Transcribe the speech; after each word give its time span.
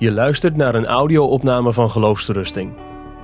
Je 0.00 0.10
luistert 0.10 0.56
naar 0.56 0.74
een 0.74 0.86
audio-opname 0.86 1.72
van 1.72 1.90
Geloofsterusting. 1.90 2.72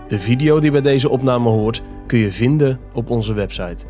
De 0.09 0.21
video 0.21 0.61
die 0.61 0.71
bij 0.71 0.81
deze 0.81 1.09
opname 1.09 1.49
hoort 1.49 1.83
kun 2.07 2.19
je 2.19 2.33
vinden 2.33 2.81
op 2.93 3.11
onze 3.11 3.33
website. 3.33 3.85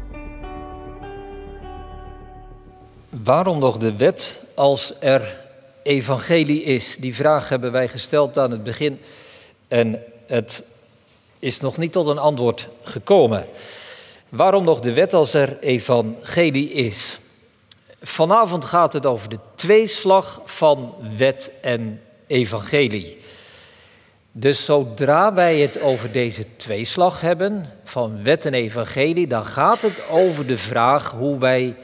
Waarom 3.08 3.58
nog 3.58 3.78
de 3.78 3.96
wet 3.96 4.40
als 4.54 4.94
er 5.00 5.40
evangelie 5.82 6.62
is? 6.62 6.96
Die 7.00 7.14
vraag 7.14 7.48
hebben 7.48 7.72
wij 7.72 7.88
gesteld 7.88 8.38
aan 8.38 8.50
het 8.50 8.62
begin 8.62 9.00
en 9.68 10.02
het 10.26 10.64
is 11.38 11.60
nog 11.60 11.76
niet 11.76 11.92
tot 11.92 12.06
een 12.06 12.18
antwoord 12.18 12.68
gekomen. 12.82 13.46
Waarom 14.28 14.64
nog 14.64 14.80
de 14.80 14.92
wet 14.92 15.14
als 15.14 15.34
er 15.34 15.58
evangelie 15.60 16.72
is? 16.72 17.18
Vanavond 18.02 18.64
gaat 18.64 18.92
het 18.92 19.06
over 19.06 19.28
de 19.28 19.38
tweeslag 19.54 20.40
van 20.44 20.94
wet 21.16 21.52
en 21.60 22.00
evangelie. 22.26 23.16
Dus 24.32 24.64
zodra 24.64 25.34
wij 25.34 25.58
het 25.58 25.80
over 25.80 26.12
deze 26.12 26.46
tweeslag 26.56 27.20
hebben 27.20 27.66
van 27.84 28.22
wet 28.22 28.44
en 28.44 28.54
evangelie, 28.54 29.26
dan 29.26 29.46
gaat 29.46 29.80
het 29.80 30.02
over 30.10 30.46
de 30.46 30.58
vraag 30.58 31.10
hoe 31.10 31.38
wij 31.38 31.76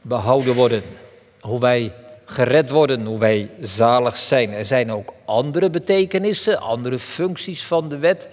behouden 0.00 0.54
worden, 0.54 0.82
hoe 1.40 1.60
wij 1.60 1.92
gered 2.24 2.70
worden, 2.70 3.06
hoe 3.06 3.18
wij 3.18 3.50
zalig 3.60 4.16
zijn. 4.16 4.52
Er 4.52 4.64
zijn 4.64 4.92
ook 4.92 5.12
andere 5.24 5.70
betekenissen, 5.70 6.60
andere 6.60 6.98
functies 6.98 7.64
van 7.64 7.88
de 7.88 7.98
wet. 7.98 8.28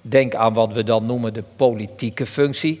Denk 0.00 0.34
aan 0.34 0.52
wat 0.52 0.72
we 0.72 0.84
dan 0.84 1.06
noemen 1.06 1.34
de 1.34 1.44
politieke 1.56 2.26
functie. 2.26 2.80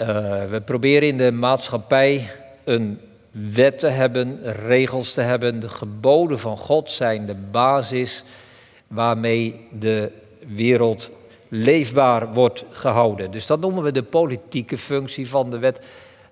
Uh, 0.00 0.06
we 0.44 0.62
proberen 0.64 1.08
in 1.08 1.18
de 1.18 1.32
maatschappij 1.32 2.30
een 2.64 3.00
wet 3.44 3.78
te 3.78 3.86
hebben, 3.86 4.38
regels 4.42 5.12
te 5.12 5.20
hebben. 5.20 5.60
De 5.60 5.68
geboden 5.68 6.38
van 6.38 6.56
God 6.56 6.90
zijn 6.90 7.26
de 7.26 7.34
basis 7.34 8.22
waarmee 8.86 9.66
de 9.78 10.10
wereld 10.46 11.10
leefbaar 11.48 12.32
wordt 12.32 12.64
gehouden. 12.70 13.30
Dus 13.30 13.46
dat 13.46 13.60
noemen 13.60 13.82
we 13.82 13.92
de 13.92 14.02
politieke 14.02 14.78
functie 14.78 15.28
van 15.28 15.50
de 15.50 15.58
wet. 15.58 15.86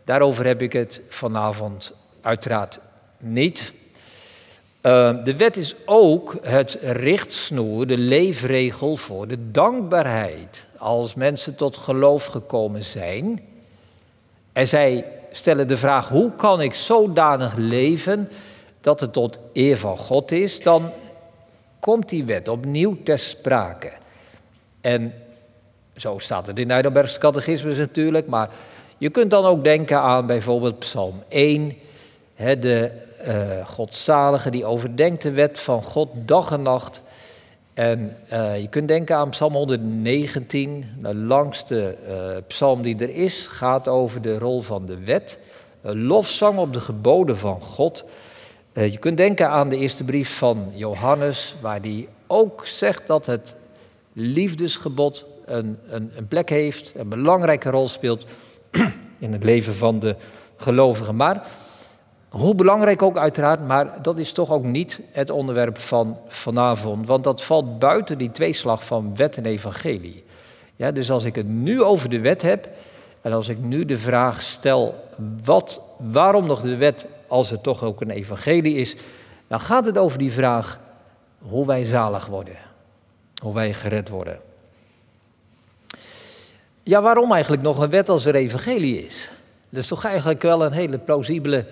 Daarover 0.04 0.46
heb 0.46 0.62
ik 0.62 0.72
het 0.72 1.00
vanavond 1.08 1.92
uiteraard 2.20 2.78
niet. 3.18 3.72
Uh, 4.82 5.24
de 5.24 5.36
wet 5.36 5.56
is 5.56 5.74
ook 5.84 6.36
het 6.42 6.78
richtsnoer, 6.82 7.86
de 7.86 7.98
leefregel 7.98 8.96
voor 8.96 9.28
de 9.28 9.50
dankbaarheid. 9.50 10.66
Als 10.76 11.14
mensen 11.14 11.54
tot 11.54 11.76
geloof 11.76 12.24
gekomen 12.24 12.84
zijn 12.84 13.42
en 14.52 14.68
zij 14.68 15.04
stellen 15.36 15.68
de 15.68 15.76
vraag: 15.76 16.08
hoe 16.08 16.32
kan 16.36 16.60
ik 16.60 16.74
zodanig 16.74 17.56
leven 17.56 18.28
dat 18.80 19.00
het 19.00 19.12
tot 19.12 19.38
eer 19.52 19.78
van 19.78 19.96
God 19.96 20.32
is? 20.32 20.60
Dan 20.60 20.90
komt 21.80 22.08
die 22.08 22.24
wet 22.24 22.48
opnieuw 22.48 22.96
ter 23.02 23.18
sprake. 23.18 23.92
En 24.80 25.14
zo 25.96 26.18
staat 26.18 26.46
het 26.46 26.58
in 26.58 26.70
Heidelbergs 26.70 27.18
catechismus 27.18 27.78
natuurlijk, 27.78 28.26
maar 28.26 28.50
je 28.98 29.10
kunt 29.10 29.30
dan 29.30 29.44
ook 29.44 29.64
denken 29.64 29.98
aan 29.98 30.26
bijvoorbeeld 30.26 30.78
Psalm 30.78 31.22
1, 31.28 31.72
hè, 32.34 32.58
de 32.58 32.90
uh, 33.26 33.66
Godzalige 33.66 34.50
die 34.50 34.64
overdenkt 34.64 35.22
de 35.22 35.30
wet 35.30 35.60
van 35.60 35.82
God 35.82 36.08
dag 36.14 36.52
en 36.52 36.62
nacht. 36.62 37.00
En 37.74 38.16
uh, 38.32 38.60
je 38.60 38.68
kunt 38.68 38.88
denken 38.88 39.16
aan 39.16 39.30
Psalm 39.30 39.52
119, 39.52 40.84
de 40.98 41.14
langste 41.14 41.96
uh, 42.08 42.14
psalm 42.46 42.82
die 42.82 42.96
er 42.98 43.10
is, 43.10 43.46
gaat 43.46 43.88
over 43.88 44.22
de 44.22 44.38
rol 44.38 44.60
van 44.60 44.86
de 44.86 45.04
wet. 45.04 45.38
Een 45.82 46.04
lofzang 46.04 46.58
op 46.58 46.72
de 46.72 46.80
geboden 46.80 47.36
van 47.36 47.60
God. 47.60 48.04
Uh, 48.72 48.92
je 48.92 48.98
kunt 48.98 49.16
denken 49.16 49.48
aan 49.48 49.68
de 49.68 49.76
eerste 49.76 50.04
brief 50.04 50.36
van 50.38 50.72
Johannes, 50.74 51.56
waar 51.60 51.82
die 51.82 52.08
ook 52.26 52.66
zegt 52.66 53.06
dat 53.06 53.26
het 53.26 53.54
liefdesgebod 54.12 55.24
een, 55.44 55.78
een, 55.86 56.10
een 56.16 56.28
plek 56.28 56.48
heeft, 56.48 56.92
een 56.96 57.08
belangrijke 57.08 57.70
rol 57.70 57.88
speelt 57.88 58.26
in 59.18 59.32
het 59.32 59.44
leven 59.44 59.74
van 59.74 59.98
de 59.98 60.16
gelovigen. 60.56 61.16
Maar 61.16 61.46
hoe 62.34 62.54
belangrijk 62.54 63.02
ook 63.02 63.16
uiteraard, 63.16 63.66
maar 63.66 64.02
dat 64.02 64.18
is 64.18 64.32
toch 64.32 64.50
ook 64.50 64.64
niet 64.64 65.00
het 65.10 65.30
onderwerp 65.30 65.78
van 65.78 66.18
vanavond. 66.28 67.06
Want 67.06 67.24
dat 67.24 67.42
valt 67.42 67.78
buiten 67.78 68.18
die 68.18 68.30
tweeslag 68.30 68.84
van 68.84 69.16
wet 69.16 69.36
en 69.36 69.46
evangelie. 69.46 70.24
Ja, 70.76 70.92
dus 70.92 71.10
als 71.10 71.24
ik 71.24 71.34
het 71.34 71.48
nu 71.48 71.82
over 71.82 72.08
de 72.08 72.20
wet 72.20 72.42
heb 72.42 72.68
en 73.20 73.32
als 73.32 73.48
ik 73.48 73.58
nu 73.58 73.84
de 73.84 73.98
vraag 73.98 74.42
stel, 74.42 75.08
wat, 75.44 75.80
waarom 75.96 76.46
nog 76.46 76.60
de 76.60 76.76
wet 76.76 77.06
als 77.26 77.50
het 77.50 77.62
toch 77.62 77.82
ook 77.82 78.00
een 78.00 78.10
evangelie 78.10 78.76
is, 78.76 78.96
dan 79.46 79.60
gaat 79.60 79.84
het 79.84 79.98
over 79.98 80.18
die 80.18 80.32
vraag 80.32 80.80
hoe 81.38 81.66
wij 81.66 81.84
zalig 81.84 82.26
worden, 82.26 82.56
hoe 83.42 83.54
wij 83.54 83.72
gered 83.72 84.08
worden. 84.08 84.40
Ja, 86.82 87.02
waarom 87.02 87.32
eigenlijk 87.32 87.62
nog 87.62 87.78
een 87.78 87.90
wet 87.90 88.08
als 88.08 88.24
er 88.24 88.34
evangelie 88.34 89.06
is? 89.06 89.28
Dat 89.68 89.82
is 89.82 89.88
toch 89.88 90.04
eigenlijk 90.04 90.42
wel 90.42 90.64
een 90.64 90.72
hele 90.72 90.98
plausibele 90.98 91.64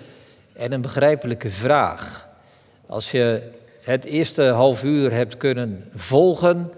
en 0.54 0.72
een 0.72 0.80
begrijpelijke 0.80 1.50
vraag. 1.50 2.28
Als 2.86 3.10
je 3.10 3.50
het 3.80 4.04
eerste 4.04 4.42
half 4.42 4.84
uur 4.84 5.12
hebt 5.12 5.36
kunnen 5.36 5.88
volgen 5.94 6.72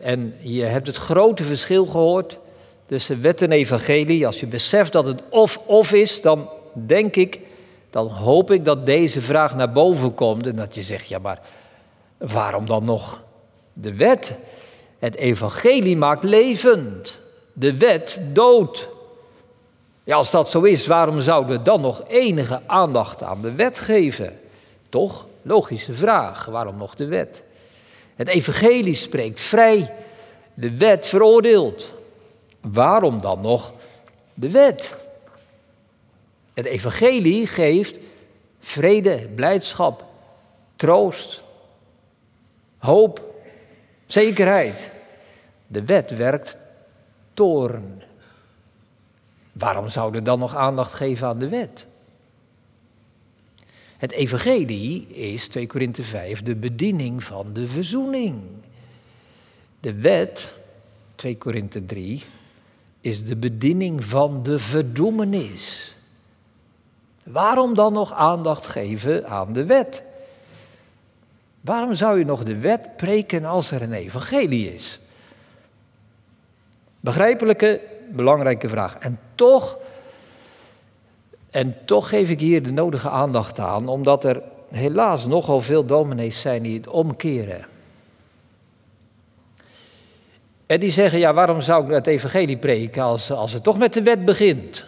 en 0.00 0.34
je 0.38 0.62
hebt 0.62 0.86
het 0.86 0.96
grote 0.96 1.44
verschil 1.44 1.86
gehoord 1.86 2.38
tussen 2.86 3.20
wet 3.20 3.42
en 3.42 3.52
evangelie, 3.52 4.26
als 4.26 4.40
je 4.40 4.46
beseft 4.46 4.92
dat 4.92 5.06
het 5.06 5.22
of-of 5.28 5.92
is, 5.92 6.22
dan 6.22 6.48
denk 6.72 7.16
ik, 7.16 7.40
dan 7.90 8.06
hoop 8.06 8.50
ik 8.50 8.64
dat 8.64 8.86
deze 8.86 9.20
vraag 9.20 9.56
naar 9.56 9.72
boven 9.72 10.14
komt 10.14 10.46
en 10.46 10.56
dat 10.56 10.74
je 10.74 10.82
zegt, 10.82 11.08
ja 11.08 11.18
maar 11.18 11.40
waarom 12.18 12.66
dan 12.66 12.84
nog 12.84 13.22
de 13.72 13.96
wet? 13.96 14.34
Het 14.98 15.16
evangelie 15.16 15.96
maakt 15.96 16.22
levend, 16.22 17.20
de 17.52 17.78
wet 17.78 18.20
dood. 18.32 18.88
Als 20.12 20.30
dat 20.30 20.50
zo 20.50 20.62
is, 20.62 20.86
waarom 20.86 21.20
zouden 21.20 21.56
we 21.56 21.62
dan 21.62 21.80
nog 21.80 22.02
enige 22.08 22.60
aandacht 22.66 23.22
aan 23.22 23.40
de 23.42 23.52
wet 23.52 23.78
geven? 23.78 24.40
Toch? 24.88 25.26
Logische 25.42 25.92
vraag. 25.92 26.44
Waarom 26.44 26.76
nog 26.76 26.94
de 26.94 27.06
wet? 27.06 27.42
Het 28.16 28.28
evangelie 28.28 28.94
spreekt 28.94 29.40
vrij, 29.40 29.94
de 30.54 30.76
wet 30.76 31.06
veroordeelt. 31.06 31.90
Waarom 32.60 33.20
dan 33.20 33.40
nog 33.40 33.72
de 34.34 34.50
wet? 34.50 34.96
Het 36.54 36.66
evangelie 36.66 37.46
geeft 37.46 37.98
vrede, 38.58 39.28
blijdschap, 39.34 40.04
troost, 40.76 41.42
hoop, 42.78 43.24
zekerheid. 44.06 44.90
De 45.66 45.84
wet 45.84 46.16
werkt 46.16 46.56
toorn. 47.34 48.02
Waarom 49.52 49.88
zouden 49.88 50.20
we 50.20 50.26
dan 50.26 50.38
nog 50.38 50.56
aandacht 50.56 50.92
geven 50.92 51.26
aan 51.26 51.38
de 51.38 51.48
wet? 51.48 51.86
Het 53.96 54.12
evangelie 54.12 55.06
is, 55.08 55.48
2 55.48 55.66
Korinthe 55.66 56.02
5, 56.02 56.42
de 56.42 56.54
bediening 56.54 57.24
van 57.24 57.52
de 57.52 57.68
verzoening. 57.68 58.40
De 59.80 59.94
wet, 59.94 60.54
2 61.14 61.38
Korinthe 61.38 61.86
3, 61.86 62.24
is 63.00 63.24
de 63.24 63.36
bediening 63.36 64.04
van 64.04 64.42
de 64.42 64.58
verdoemenis. 64.58 65.94
Waarom 67.22 67.74
dan 67.74 67.92
nog 67.92 68.12
aandacht 68.12 68.66
geven 68.66 69.26
aan 69.26 69.52
de 69.52 69.64
wet? 69.64 70.02
Waarom 71.60 71.94
zou 71.94 72.18
je 72.18 72.24
nog 72.24 72.42
de 72.42 72.58
wet 72.58 72.96
preken 72.96 73.44
als 73.44 73.70
er 73.70 73.82
een 73.82 73.92
evangelie 73.92 74.74
is? 74.74 75.00
Begrijpelijke 77.00 77.80
belangrijke 78.12 78.68
vraag. 78.68 78.96
En 78.98 79.18
toch, 79.34 79.78
en 81.50 81.76
toch 81.84 82.08
geef 82.08 82.30
ik 82.30 82.40
hier 82.40 82.62
de 82.62 82.72
nodige 82.72 83.08
aandacht 83.08 83.58
aan, 83.58 83.88
omdat 83.88 84.24
er 84.24 84.42
helaas 84.70 85.26
nogal 85.26 85.60
veel 85.60 85.84
dominees 85.84 86.40
zijn 86.40 86.62
die 86.62 86.76
het 86.76 86.88
omkeren. 86.88 87.66
En 90.66 90.80
die 90.80 90.92
zeggen, 90.92 91.18
ja, 91.18 91.34
waarom 91.34 91.60
zou 91.60 91.84
ik 91.84 91.90
het 91.90 92.06
evangelie 92.06 92.56
preken 92.56 93.02
als, 93.02 93.30
als 93.30 93.52
het 93.52 93.62
toch 93.62 93.78
met 93.78 93.92
de 93.92 94.02
wet 94.02 94.24
begint? 94.24 94.86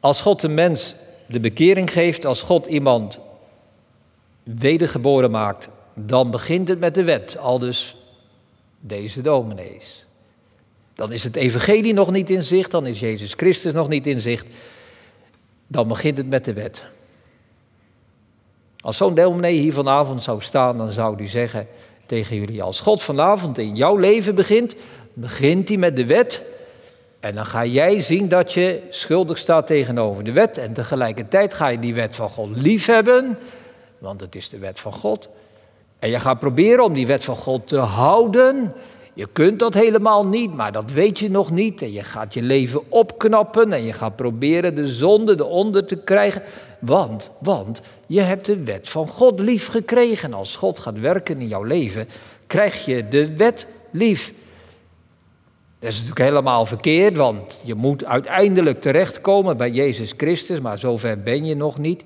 Als 0.00 0.20
God 0.20 0.40
de 0.40 0.48
mens 0.48 0.94
de 1.26 1.40
bekering 1.40 1.92
geeft, 1.92 2.24
als 2.24 2.42
God 2.42 2.66
iemand 2.66 3.20
wedergeboren 4.42 5.30
maakt, 5.30 5.68
dan 5.94 6.30
begint 6.30 6.68
het 6.68 6.80
met 6.80 6.94
de 6.94 7.04
wet, 7.04 7.38
al 7.38 7.58
dus 7.58 7.96
deze 8.80 9.20
dominees. 9.20 10.06
Dan 11.00 11.12
is 11.12 11.24
het 11.24 11.36
evangelie 11.36 11.92
nog 11.92 12.10
niet 12.10 12.30
in 12.30 12.42
zicht, 12.42 12.70
dan 12.70 12.86
is 12.86 13.00
Jezus 13.00 13.32
Christus 13.36 13.72
nog 13.72 13.88
niet 13.88 14.06
in 14.06 14.20
zicht. 14.20 14.46
Dan 15.66 15.88
begint 15.88 16.16
het 16.16 16.28
met 16.28 16.44
de 16.44 16.52
wet. 16.52 16.84
Als 18.80 18.96
zo'n 18.96 19.14
dominee 19.14 19.58
hier 19.58 19.72
vanavond 19.72 20.22
zou 20.22 20.40
staan, 20.40 20.78
dan 20.78 20.90
zou 20.90 21.16
hij 21.16 21.28
zeggen 21.28 21.66
tegen 22.06 22.36
jullie: 22.36 22.62
Als 22.62 22.80
God 22.80 23.02
vanavond 23.02 23.58
in 23.58 23.76
jouw 23.76 23.96
leven 23.96 24.34
begint, 24.34 24.74
begint 25.12 25.68
hij 25.68 25.76
met 25.76 25.96
de 25.96 26.06
wet. 26.06 26.42
En 27.20 27.34
dan 27.34 27.46
ga 27.46 27.64
jij 27.64 28.00
zien 28.00 28.28
dat 28.28 28.52
je 28.52 28.82
schuldig 28.90 29.38
staat 29.38 29.66
tegenover 29.66 30.24
de 30.24 30.32
wet. 30.32 30.58
En 30.58 30.72
tegelijkertijd 30.72 31.54
ga 31.54 31.68
je 31.68 31.78
die 31.78 31.94
wet 31.94 32.16
van 32.16 32.28
God 32.28 32.56
liefhebben. 32.56 33.38
want 33.98 34.20
het 34.20 34.34
is 34.34 34.48
de 34.48 34.58
wet 34.58 34.80
van 34.80 34.92
God. 34.92 35.28
En 35.98 36.10
je 36.10 36.20
gaat 36.20 36.38
proberen 36.38 36.84
om 36.84 36.92
die 36.92 37.06
wet 37.06 37.24
van 37.24 37.36
God 37.36 37.68
te 37.68 37.78
houden. 37.78 38.74
Je 39.14 39.28
kunt 39.32 39.58
dat 39.58 39.74
helemaal 39.74 40.26
niet, 40.26 40.54
maar 40.54 40.72
dat 40.72 40.90
weet 40.90 41.18
je 41.18 41.30
nog 41.30 41.50
niet. 41.50 41.82
En 41.82 41.92
je 41.92 42.04
gaat 42.04 42.34
je 42.34 42.42
leven 42.42 42.90
opknappen 42.90 43.72
en 43.72 43.84
je 43.84 43.92
gaat 43.92 44.16
proberen 44.16 44.74
de 44.74 44.88
zonde 44.88 45.34
eronder 45.38 45.86
te 45.86 45.96
krijgen. 45.96 46.42
Want, 46.78 47.30
want 47.38 47.80
je 48.06 48.20
hebt 48.20 48.46
de 48.46 48.62
wet 48.62 48.88
van 48.88 49.08
God 49.08 49.40
lief 49.40 49.66
gekregen. 49.66 50.34
Als 50.34 50.56
God 50.56 50.78
gaat 50.78 50.98
werken 50.98 51.40
in 51.40 51.48
jouw 51.48 51.62
leven, 51.62 52.08
krijg 52.46 52.84
je 52.84 53.08
de 53.08 53.36
wet 53.36 53.66
lief. 53.90 54.32
Dat 55.78 55.90
is 55.90 55.94
natuurlijk 55.94 56.28
helemaal 56.28 56.66
verkeerd, 56.66 57.16
want 57.16 57.62
je 57.64 57.74
moet 57.74 58.04
uiteindelijk 58.04 58.80
terechtkomen 58.80 59.56
bij 59.56 59.70
Jezus 59.70 60.14
Christus, 60.16 60.60
maar 60.60 60.78
zover 60.78 61.20
ben 61.20 61.44
je 61.44 61.54
nog 61.54 61.78
niet. 61.78 62.04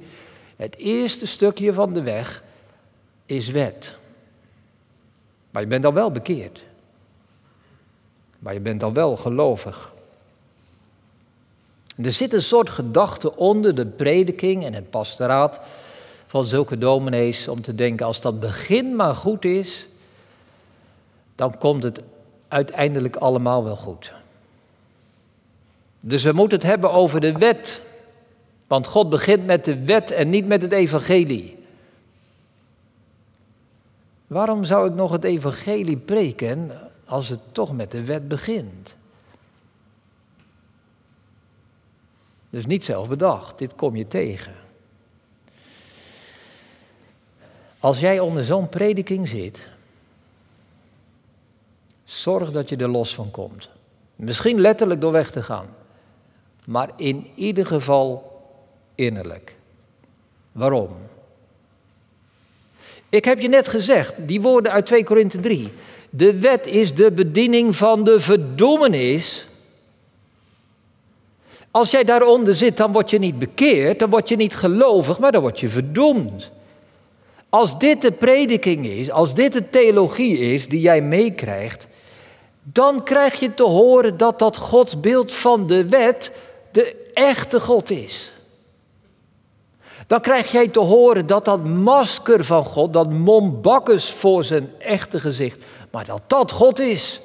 Het 0.57 0.77
eerste 0.77 1.27
stukje 1.27 1.73
van 1.73 1.93
de 1.93 2.03
weg 2.03 2.43
is 3.27 3.51
wet. 3.51 3.97
Maar 5.51 5.63
je 5.63 5.69
bent 5.69 5.83
dan 5.83 5.95
wel 5.95 6.11
bekeerd. 6.11 6.65
Maar 8.45 8.55
je 8.55 8.61
bent 8.61 8.81
dan 8.81 8.93
wel 8.93 9.17
gelovig. 9.17 9.93
Er 11.97 12.13
zit 12.13 12.33
een 12.33 12.43
soort 12.43 12.71
gedachte 12.71 13.37
onder 13.37 13.75
de 13.75 13.87
prediking 13.87 14.65
en 14.65 14.75
het 14.75 14.91
pastoraat 14.91 15.61
van 16.27 16.45
zulke 16.45 16.79
dominees 16.79 17.49
om 17.49 17.63
te 17.63 17.75
denken, 17.75 18.07
als 18.07 18.21
dat 18.21 18.41
begin 18.41 18.97
maar 18.97 19.15
goed 19.15 19.45
is, 19.45 19.87
dan 21.35 21.59
komt 21.59 21.83
het 21.83 22.03
uiteindelijk 22.49 23.17
allemaal 23.17 23.65
wel 23.65 23.77
goed. 23.77 24.13
Dus 26.01 26.23
we 26.23 26.33
moeten 26.33 26.59
het 26.59 26.67
hebben 26.67 26.93
over 26.93 27.21
de 27.21 27.33
wet. 27.33 27.83
Want 28.67 28.87
God 28.87 29.09
begint 29.09 29.47
met 29.47 29.65
de 29.65 29.85
wet 29.85 30.11
en 30.11 30.31
niet 30.31 30.47
met 30.47 30.63
het 30.63 30.73
evangelie. 30.73 31.65
Waarom 34.27 34.65
zou 34.65 34.89
ik 34.89 34.95
nog 34.95 35.13
het 35.13 35.25
evangelie 35.25 35.97
preken 35.97 36.71
als 37.07 37.29
het 37.29 37.41
toch 37.53 37.73
met 37.73 37.91
de 37.91 38.05
wet 38.05 38.29
begint? 38.29 38.95
Dus 42.51 42.67
niet 42.67 42.85
zelf 42.85 43.09
bedacht, 43.09 43.59
dit 43.59 43.75
kom 43.75 43.97
je 43.97 44.09
tegen. 44.09 44.55
Als 47.79 48.01
jij 48.01 48.21
onder 48.21 48.45
zo'n 48.45 48.69
prediking 48.69 49.29
zit, 49.29 49.69
zorg 52.05 52.51
dat 52.51 52.69
je 52.69 52.77
er 52.77 52.89
los 52.89 53.15
van 53.15 53.31
komt. 53.31 53.69
Misschien 54.17 54.61
letterlijk 54.61 55.01
door 55.01 55.13
weg 55.13 55.31
te 55.31 55.43
gaan, 55.43 55.67
maar 56.67 56.91
in 56.97 57.31
ieder 57.35 57.67
geval 57.67 58.33
innerlijk. 58.95 59.57
Waarom? 60.53 60.91
Ik 63.09 63.25
heb 63.25 63.41
je 63.41 63.49
net 63.49 63.69
gezegd, 63.69 64.29
die 64.29 64.41
woorden 64.41 64.73
uit 64.73 64.87
2 64.87 65.05
Korinthe 65.05 65.41
3. 65.41 65.73
De 66.17 66.39
wet 66.39 66.67
is 66.67 66.95
de 66.95 67.13
bediening 67.13 67.77
van 67.77 68.05
de 68.05 68.21
verdoemenis. 68.21 69.47
Als 71.71 71.91
jij 71.91 72.05
daaronder 72.05 72.55
zit, 72.55 72.77
dan 72.77 72.93
word 72.93 73.11
je 73.11 73.19
niet 73.19 73.39
bekeerd, 73.39 73.99
dan 73.99 74.11
word 74.11 74.29
je 74.29 74.37
niet 74.37 74.57
gelovig, 74.57 75.19
maar 75.19 75.33
dan 75.33 75.41
word 75.41 75.61
je 75.61 75.69
verdoemd. 75.69 76.51
Als 77.49 77.79
dit 77.79 78.01
de 78.03 78.13
prediking 78.13 78.87
is, 78.87 79.11
als 79.11 79.35
dit 79.35 79.53
de 79.53 79.71
theologie 79.71 80.39
is 80.39 80.69
die 80.69 80.81
jij 80.81 81.03
meekrijgt, 81.03 81.87
dan 82.63 83.05
krijg 83.05 83.41
je 83.41 83.55
te 83.55 83.63
horen 83.63 84.17
dat 84.17 84.39
dat 84.39 84.57
godsbeeld 84.57 85.33
van 85.33 85.67
de 85.67 85.89
wet 85.89 86.33
de 86.71 86.97
echte 87.15 87.61
God 87.61 87.91
is. 87.91 88.33
Dan 90.07 90.21
krijg 90.21 90.53
jij 90.53 90.69
te 90.69 90.81
horen 90.81 91.27
dat 91.27 91.45
dat 91.45 91.65
masker 91.65 92.45
van 92.45 92.65
God, 92.65 92.93
dat 92.93 93.13
mombakkes 93.13 94.11
voor 94.11 94.45
zijn 94.45 94.71
echte 94.79 95.21
gezicht, 95.21 95.65
maar 95.95 96.05
dat 96.05 96.23
dat 96.27 96.51
God 96.51 96.79
is. 96.79 97.21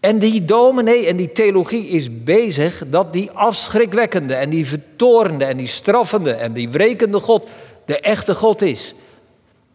En 0.00 0.18
die 0.18 0.44
dominee 0.44 1.06
en 1.06 1.16
die 1.16 1.32
theologie 1.32 1.88
is 1.88 2.22
bezig 2.22 2.82
dat 2.86 3.12
die 3.12 3.30
afschrikwekkende 3.30 4.34
en 4.34 4.50
die 4.50 4.66
vertorende 4.66 5.44
en 5.44 5.56
die 5.56 5.66
straffende 5.66 6.32
en 6.32 6.52
die 6.52 6.68
wrekende 6.68 7.20
God 7.20 7.48
de 7.84 8.00
echte 8.00 8.34
God 8.34 8.62
is. 8.62 8.94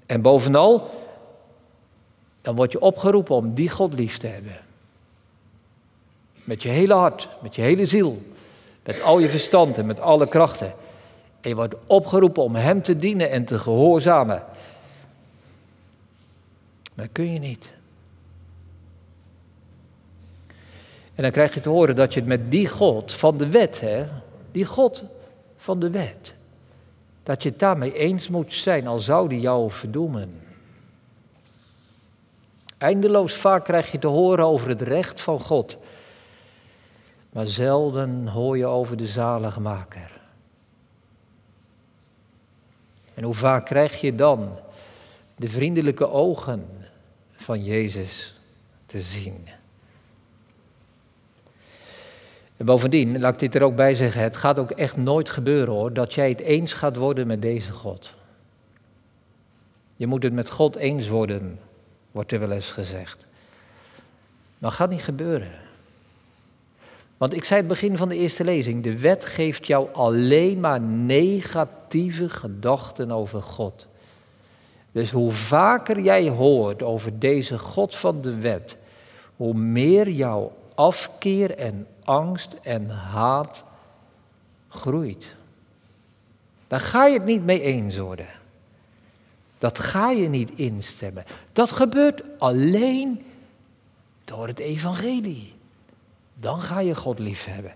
En 0.05 0.21
bovenal, 0.21 0.89
dan 2.41 2.55
word 2.55 2.71
je 2.71 2.81
opgeroepen 2.81 3.35
om 3.35 3.53
die 3.53 3.69
God 3.69 3.93
lief 3.93 4.17
te 4.17 4.27
hebben. 4.27 4.57
Met 6.43 6.63
je 6.63 6.69
hele 6.69 6.93
hart, 6.93 7.29
met 7.41 7.55
je 7.55 7.61
hele 7.61 7.85
ziel, 7.85 8.21
met 8.83 9.01
al 9.01 9.19
je 9.19 9.29
verstand 9.29 9.77
en 9.77 9.85
met 9.85 9.99
alle 9.99 10.27
krachten. 10.27 10.73
En 11.41 11.49
je 11.49 11.55
wordt 11.55 11.75
opgeroepen 11.85 12.43
om 12.43 12.55
Hem 12.55 12.81
te 12.81 12.95
dienen 12.95 13.29
en 13.29 13.45
te 13.45 13.59
gehoorzamen. 13.59 14.43
Maar 16.99 17.07
dat 17.07 17.17
kun 17.17 17.33
je 17.33 17.39
niet. 17.39 17.73
En 21.15 21.23
dan 21.23 21.31
krijg 21.31 21.53
je 21.53 21.59
te 21.59 21.69
horen 21.69 21.95
dat 21.95 22.13
je 22.13 22.19
het 22.19 22.29
met 22.29 22.51
die 22.51 22.67
God 22.67 23.13
van 23.13 23.37
de 23.37 23.49
wet, 23.49 23.79
hè, 23.79 24.07
die 24.51 24.65
God 24.65 25.03
van 25.57 25.79
de 25.79 25.89
wet, 25.89 26.33
dat 27.23 27.43
je 27.43 27.49
het 27.49 27.59
daarmee 27.59 27.93
eens 27.93 28.27
moet 28.27 28.53
zijn, 28.53 28.87
al 28.87 28.99
zou 28.99 29.29
die 29.29 29.39
jou 29.39 29.71
verdoemen. 29.71 30.41
Eindeloos 32.77 33.33
vaak 33.33 33.63
krijg 33.63 33.91
je 33.91 33.99
te 33.99 34.07
horen 34.07 34.45
over 34.45 34.69
het 34.69 34.81
recht 34.81 35.21
van 35.21 35.39
God, 35.39 35.77
maar 37.29 37.47
zelden 37.47 38.27
hoor 38.27 38.57
je 38.57 38.65
over 38.65 38.97
de 38.97 39.07
zaligmaker. 39.07 40.21
En 43.13 43.23
hoe 43.23 43.33
vaak 43.33 43.65
krijg 43.65 44.01
je 44.01 44.15
dan 44.15 44.57
de 45.35 45.49
vriendelijke 45.49 46.09
ogen 46.09 46.87
van 47.49 47.63
Jezus 47.63 48.35
te 48.85 49.01
zien? 49.01 49.47
En 52.57 52.65
bovendien, 52.65 53.19
laat 53.19 53.33
ik 53.33 53.39
dit 53.39 53.55
er 53.55 53.61
ook 53.61 53.75
bij 53.75 53.93
zeggen, 53.93 54.21
het 54.21 54.35
gaat 54.35 54.59
ook 54.59 54.71
echt 54.71 54.97
nooit 54.97 55.29
gebeuren 55.29 55.73
hoor, 55.73 55.93
dat 55.93 56.13
jij 56.13 56.29
het 56.29 56.39
eens 56.39 56.73
gaat 56.73 56.95
worden 56.95 57.27
met 57.27 57.41
deze 57.41 57.71
God. 57.71 58.15
Je 59.95 60.07
moet 60.07 60.23
het 60.23 60.33
met 60.33 60.49
God 60.49 60.75
eens 60.75 61.07
worden, 61.07 61.59
wordt 62.11 62.31
er 62.31 62.39
wel 62.39 62.51
eens 62.51 62.71
gezegd. 62.71 63.25
Maar 64.57 64.71
gaat 64.71 64.89
niet 64.89 65.03
gebeuren. 65.03 65.51
Want 67.17 67.33
ik 67.33 67.43
zei 67.43 67.59
het 67.59 67.69
begin 67.69 67.97
van 67.97 68.09
de 68.09 68.17
eerste 68.17 68.43
lezing, 68.43 68.83
de 68.83 68.99
wet 68.99 69.25
geeft 69.25 69.67
jou 69.67 69.93
alleen 69.93 70.59
maar 70.59 70.81
negatieve 70.81 72.29
gedachten 72.29 73.11
over 73.11 73.41
God. 73.41 73.88
Dus 74.91 75.11
hoe 75.11 75.31
vaker 75.31 75.99
jij 75.99 76.29
hoort 76.29 76.83
over 76.83 77.19
deze 77.19 77.59
God 77.59 77.95
van 77.95 78.21
de 78.21 78.35
wet, 78.35 78.77
hoe 79.35 79.53
meer 79.53 80.09
jouw 80.09 80.51
afkeer 80.75 81.55
en 81.57 81.87
angst 82.03 82.55
en 82.61 82.89
haat 82.89 83.63
groeit. 84.69 85.35
Daar 86.67 86.79
ga 86.79 87.05
je 87.05 87.13
het 87.13 87.25
niet 87.25 87.43
mee 87.45 87.61
eens 87.61 87.97
worden. 87.97 88.27
Dat 89.57 89.79
ga 89.79 90.11
je 90.11 90.29
niet 90.29 90.51
instemmen. 90.55 91.23
Dat 91.53 91.71
gebeurt 91.71 92.23
alleen 92.37 93.25
door 94.25 94.47
het 94.47 94.59
evangelie. 94.59 95.53
Dan 96.33 96.61
ga 96.61 96.79
je 96.79 96.95
God 96.95 97.19
lief 97.19 97.45
hebben. 97.45 97.73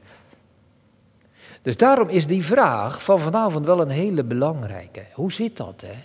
Dus 1.62 1.78
daarom 1.78 2.10
is 2.10 2.28
die 2.28 2.44
vraag 2.46 3.04
van 3.04 3.20
vanavond 3.20 3.66
wel 3.66 3.82
een 3.82 3.90
hele 3.90 4.24
belangrijke. 4.24 5.06
Hoe 5.14 5.32
zit 5.32 5.58
dat, 5.58 5.82
hè? 5.82 5.96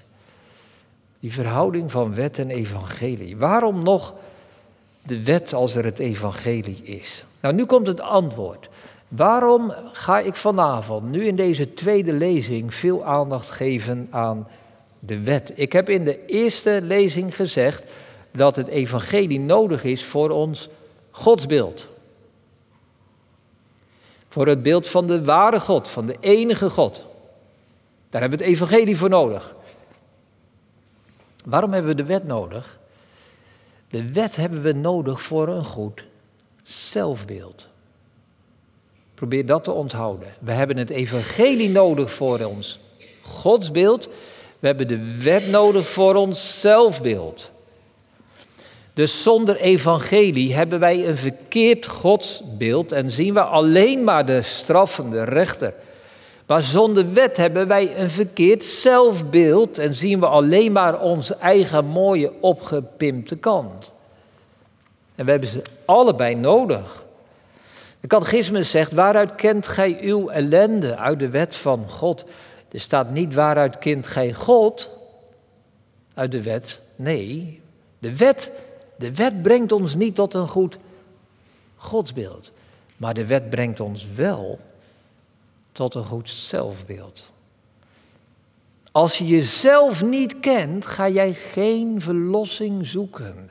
Die 1.20 1.32
verhouding 1.32 1.90
van 1.90 2.14
wet 2.14 2.38
en 2.38 2.50
evangelie. 2.50 3.36
Waarom 3.36 3.82
nog 3.82 4.14
de 5.02 5.24
wet 5.24 5.52
als 5.52 5.74
er 5.74 5.84
het 5.84 5.98
evangelie 5.98 6.82
is? 6.82 7.24
Nou, 7.40 7.54
nu 7.54 7.64
komt 7.64 7.86
het 7.86 8.00
antwoord. 8.00 8.68
Waarom 9.08 9.72
ga 9.92 10.20
ik 10.20 10.34
vanavond, 10.34 11.10
nu 11.10 11.26
in 11.26 11.36
deze 11.36 11.74
tweede 11.74 12.12
lezing, 12.12 12.74
veel 12.74 13.04
aandacht 13.04 13.50
geven 13.50 14.06
aan 14.10 14.48
de 14.98 15.20
wet? 15.20 15.52
Ik 15.54 15.72
heb 15.72 15.88
in 15.88 16.04
de 16.04 16.26
eerste 16.26 16.80
lezing 16.82 17.36
gezegd 17.36 17.82
dat 18.30 18.56
het 18.56 18.68
evangelie 18.68 19.40
nodig 19.40 19.84
is 19.84 20.04
voor 20.04 20.30
ons 20.30 20.68
godsbeeld. 21.10 21.88
Voor 24.28 24.46
het 24.46 24.62
beeld 24.62 24.86
van 24.86 25.06
de 25.06 25.24
ware 25.24 25.60
God, 25.60 25.88
van 25.88 26.06
de 26.06 26.16
enige 26.20 26.70
God. 26.70 27.06
Daar 28.10 28.20
hebben 28.20 28.38
we 28.38 28.44
het 28.44 28.54
evangelie 28.54 28.96
voor 28.96 29.08
nodig. 29.08 29.56
Waarom 31.48 31.72
hebben 31.72 31.96
we 31.96 32.02
de 32.02 32.08
wet 32.08 32.24
nodig? 32.24 32.78
De 33.90 34.12
wet 34.12 34.36
hebben 34.36 34.62
we 34.62 34.72
nodig 34.72 35.22
voor 35.22 35.48
een 35.48 35.64
goed 35.64 36.04
zelfbeeld. 36.62 37.66
Probeer 39.14 39.46
dat 39.46 39.64
te 39.64 39.72
onthouden. 39.72 40.28
We 40.40 40.52
hebben 40.52 40.76
het 40.76 40.90
evangelie 40.90 41.70
nodig 41.70 42.12
voor 42.12 42.40
ons 42.40 42.80
godsbeeld. 43.22 44.08
We 44.58 44.66
hebben 44.66 44.88
de 44.88 45.20
wet 45.20 45.48
nodig 45.48 45.88
voor 45.88 46.14
ons 46.14 46.60
zelfbeeld. 46.60 47.50
Dus 48.92 49.22
zonder 49.22 49.56
evangelie 49.56 50.54
hebben 50.54 50.80
wij 50.80 51.08
een 51.08 51.18
verkeerd 51.18 51.86
godsbeeld 51.86 52.92
en 52.92 53.10
zien 53.10 53.34
we 53.34 53.42
alleen 53.42 54.04
maar 54.04 54.26
de 54.26 54.42
straffende 54.42 55.24
rechter. 55.24 55.74
Maar 56.48 56.62
zonder 56.62 57.12
wet 57.12 57.36
hebben 57.36 57.66
wij 57.66 57.98
een 57.98 58.10
verkeerd 58.10 58.64
zelfbeeld 58.64 59.78
en 59.78 59.94
zien 59.94 60.20
we 60.20 60.26
alleen 60.26 60.72
maar 60.72 61.00
onze 61.00 61.34
eigen 61.34 61.84
mooie 61.84 62.32
opgepimpte 62.40 63.36
kant. 63.36 63.92
En 65.14 65.24
we 65.24 65.30
hebben 65.30 65.48
ze 65.48 65.62
allebei 65.84 66.34
nodig. 66.34 67.04
De 68.00 68.06
catechismus 68.06 68.70
zegt, 68.70 68.92
waaruit 68.92 69.34
kent 69.34 69.66
gij 69.66 69.98
uw 70.00 70.28
ellende? 70.28 70.96
Uit 70.96 71.18
de 71.18 71.28
wet 71.28 71.56
van 71.56 71.90
God. 71.90 72.24
Er 72.70 72.80
staat 72.80 73.10
niet 73.10 73.34
waaruit 73.34 73.78
kent 73.78 74.06
gij 74.06 74.34
God? 74.34 74.90
Uit 76.14 76.32
de 76.32 76.42
wet. 76.42 76.80
Nee, 76.96 77.60
de 77.98 78.16
wet, 78.16 78.50
de 78.96 79.14
wet 79.14 79.42
brengt 79.42 79.72
ons 79.72 79.94
niet 79.94 80.14
tot 80.14 80.34
een 80.34 80.48
goed 80.48 80.78
godsbeeld. 81.76 82.50
Maar 82.96 83.14
de 83.14 83.26
wet 83.26 83.50
brengt 83.50 83.80
ons 83.80 84.06
wel 84.14 84.58
tot 85.78 85.94
een 85.94 86.04
goed 86.04 86.30
zelfbeeld. 86.30 87.32
Als 88.92 89.18
je 89.18 89.26
jezelf 89.26 90.04
niet 90.04 90.40
kent, 90.40 90.86
ga 90.86 91.08
jij 91.08 91.34
geen 91.34 92.00
verlossing 92.00 92.86
zoeken. 92.86 93.50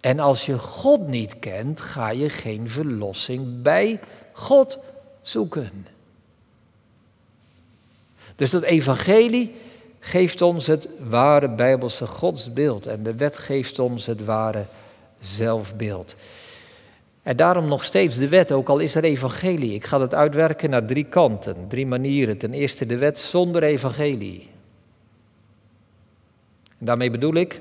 En 0.00 0.18
als 0.18 0.46
je 0.46 0.58
God 0.58 1.06
niet 1.06 1.38
kent, 1.38 1.80
ga 1.80 2.08
je 2.10 2.28
geen 2.30 2.68
verlossing 2.68 3.62
bij 3.62 4.00
God 4.32 4.78
zoeken. 5.22 5.86
Dus 8.36 8.50
dat 8.50 8.62
evangelie 8.62 9.54
geeft 10.00 10.42
ons 10.42 10.66
het 10.66 10.88
ware 10.98 11.48
bijbelse 11.48 12.06
godsbeeld 12.06 12.86
en 12.86 13.02
de 13.02 13.14
wet 13.14 13.36
geeft 13.36 13.78
ons 13.78 14.06
het 14.06 14.24
ware 14.24 14.66
zelfbeeld. 15.18 16.14
En 17.24 17.36
daarom 17.36 17.68
nog 17.68 17.84
steeds 17.84 18.16
de 18.16 18.28
wet, 18.28 18.52
ook 18.52 18.68
al 18.68 18.78
is 18.78 18.94
er 18.94 19.04
evangelie. 19.04 19.74
Ik 19.74 19.84
ga 19.84 20.00
het 20.00 20.14
uitwerken 20.14 20.70
naar 20.70 20.84
drie 20.84 21.04
kanten, 21.04 21.68
drie 21.68 21.86
manieren. 21.86 22.38
Ten 22.38 22.52
eerste 22.52 22.86
de 22.86 22.98
wet 22.98 23.18
zonder 23.18 23.62
evangelie. 23.62 24.50
En 26.78 26.86
daarmee 26.86 27.10
bedoel 27.10 27.34
ik, 27.34 27.60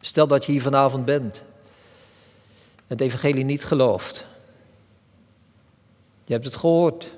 stel 0.00 0.26
dat 0.26 0.44
je 0.44 0.52
hier 0.52 0.62
vanavond 0.62 1.04
bent 1.04 1.42
en 2.76 2.98
het 2.98 3.00
evangelie 3.00 3.44
niet 3.44 3.64
gelooft. 3.64 4.26
Je 6.24 6.32
hebt 6.32 6.44
het 6.44 6.56
gehoord, 6.56 7.10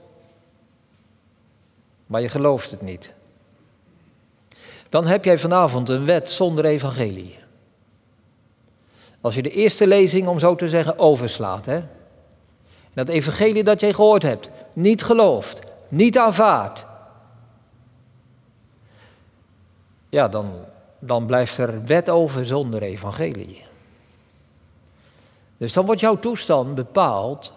maar 2.06 2.20
je 2.20 2.28
gelooft 2.28 2.70
het 2.70 2.82
niet. 2.82 3.12
Dan 4.88 5.06
heb 5.06 5.24
jij 5.24 5.38
vanavond 5.38 5.88
een 5.88 6.04
wet 6.04 6.30
zonder 6.30 6.64
evangelie. 6.64 7.42
Als 9.24 9.34
je 9.34 9.42
de 9.42 9.50
eerste 9.50 9.86
lezing, 9.86 10.26
om 10.28 10.38
zo 10.38 10.54
te 10.54 10.68
zeggen, 10.68 10.98
overslaat. 10.98 11.66
Hè? 11.66 11.82
Dat 12.94 13.08
evangelie 13.08 13.64
dat 13.64 13.80
je 13.80 13.94
gehoord 13.94 14.22
hebt, 14.22 14.48
niet 14.72 15.02
gelooft, 15.02 15.60
niet 15.88 16.18
aanvaardt. 16.18 16.84
Ja, 20.08 20.28
dan, 20.28 20.52
dan 20.98 21.26
blijft 21.26 21.58
er 21.58 21.84
wet 21.84 22.10
over 22.10 22.46
zonder 22.46 22.82
evangelie. 22.82 23.64
Dus 25.56 25.72
dan 25.72 25.86
wordt 25.86 26.00
jouw 26.00 26.18
toestand 26.18 26.74
bepaald 26.74 27.52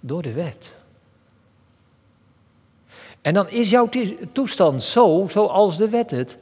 door 0.00 0.22
de 0.22 0.32
wet. 0.32 0.74
En 3.20 3.34
dan 3.34 3.48
is 3.48 3.70
jouw 3.70 3.88
toestand 4.32 4.82
zo, 4.82 5.26
zoals 5.28 5.76
de 5.76 5.88
wet 5.88 6.10
het 6.10 6.38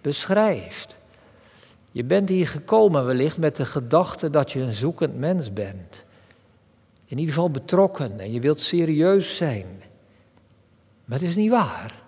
beschrijft. 0.00 0.94
Je 1.94 2.04
bent 2.04 2.28
hier 2.28 2.48
gekomen 2.48 3.06
wellicht 3.06 3.38
met 3.38 3.56
de 3.56 3.64
gedachte 3.64 4.30
dat 4.30 4.52
je 4.52 4.60
een 4.60 4.72
zoekend 4.72 5.18
mens 5.18 5.52
bent. 5.52 6.04
In 7.04 7.18
ieder 7.18 7.34
geval 7.34 7.50
betrokken 7.50 8.20
en 8.20 8.32
je 8.32 8.40
wilt 8.40 8.60
serieus 8.60 9.36
zijn. 9.36 9.82
Maar 11.04 11.18
het 11.18 11.28
is 11.28 11.36
niet 11.36 11.50
waar. 11.50 12.02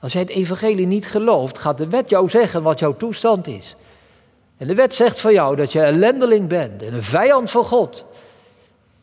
Als 0.00 0.12
jij 0.12 0.20
het 0.20 0.30
evangelie 0.30 0.86
niet 0.86 1.06
gelooft, 1.06 1.58
gaat 1.58 1.78
de 1.78 1.88
wet 1.88 2.10
jou 2.10 2.28
zeggen 2.28 2.62
wat 2.62 2.78
jouw 2.78 2.96
toestand 2.96 3.46
is. 3.46 3.76
En 4.56 4.66
de 4.66 4.74
wet 4.74 4.94
zegt 4.94 5.20
van 5.20 5.32
jou 5.32 5.56
dat 5.56 5.72
je 5.72 5.78
een 5.78 5.94
ellendeling 5.94 6.48
bent 6.48 6.82
en 6.82 6.94
een 6.94 7.02
vijand 7.02 7.50
van 7.50 7.64
God. 7.64 8.04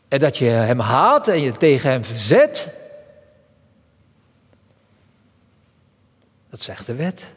En 0.08 0.18
dat 0.18 0.36
je 0.36 0.44
hem 0.44 0.80
haat 0.80 1.28
en 1.28 1.42
je 1.42 1.52
tegen 1.52 1.90
hem 1.90 2.04
verzet. 2.04 2.74
Dat 6.50 6.60
zegt 6.60 6.86
de 6.86 6.94
wet. 6.94 7.36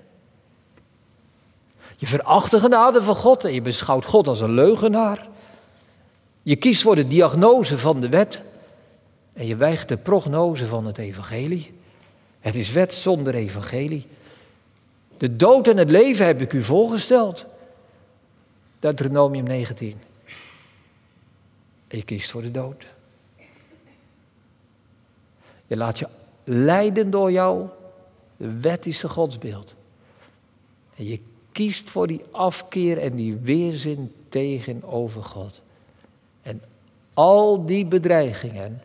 Je 2.01 2.08
veracht 2.08 2.51
de 2.51 2.60
genade 2.60 3.01
van 3.01 3.15
God 3.15 3.43
en 3.43 3.53
je 3.53 3.62
beschouwt 3.62 4.05
God 4.05 4.27
als 4.27 4.41
een 4.41 4.53
leugenaar. 4.53 5.27
Je 6.41 6.55
kiest 6.55 6.81
voor 6.81 6.96
de 6.96 7.08
diagnose 7.08 7.77
van 7.77 8.00
de 8.00 8.10
wet 8.10 8.41
en 9.34 9.48
je 9.48 9.55
weigert 9.55 9.88
de 9.88 9.98
prognose 9.98 10.65
van 10.65 10.86
het 10.86 10.98
evangelie. 10.98 11.74
Het 12.39 12.55
is 12.55 12.72
wet 12.72 12.93
zonder 12.93 13.34
evangelie. 13.34 14.08
De 15.17 15.36
dood 15.36 15.67
en 15.67 15.77
het 15.77 15.89
leven 15.89 16.25
heb 16.25 16.41
ik 16.41 16.53
u 16.53 16.63
voorgesteld. 16.63 17.46
Deuteronomium 18.79 19.46
19. 19.46 20.01
En 21.88 21.98
je 21.98 22.03
kiest 22.03 22.31
voor 22.31 22.41
de 22.41 22.51
dood. 22.51 22.86
Je 25.67 25.77
laat 25.77 26.00
je 26.00 26.08
leiden 26.43 27.10
door 27.10 27.31
jouw 27.31 27.75
wettische 28.38 29.10
godsbeeld. 29.10 29.75
En 30.96 31.05
je 31.05 31.20
kiest 31.51 31.89
voor 31.89 32.08
die 32.08 32.22
afkeer 32.31 32.98
en 32.98 33.15
die 33.15 33.36
weerzin 33.36 34.13
tegenover 34.29 35.24
God. 35.24 35.62
En 36.41 36.62
al 37.13 37.65
die 37.65 37.86
bedreigingen 37.86 38.81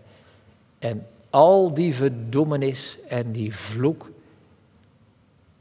en 0.78 1.06
al 1.30 1.74
die 1.74 1.94
verdoemenis 1.94 2.98
en 3.08 3.32
die 3.32 3.54
vloek 3.54 4.10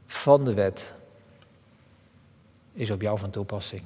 van 0.06 0.44
de 0.44 0.54
wet 0.54 0.92
is 2.72 2.90
op 2.90 3.00
jou 3.00 3.18
van 3.18 3.30
toepassing. 3.30 3.82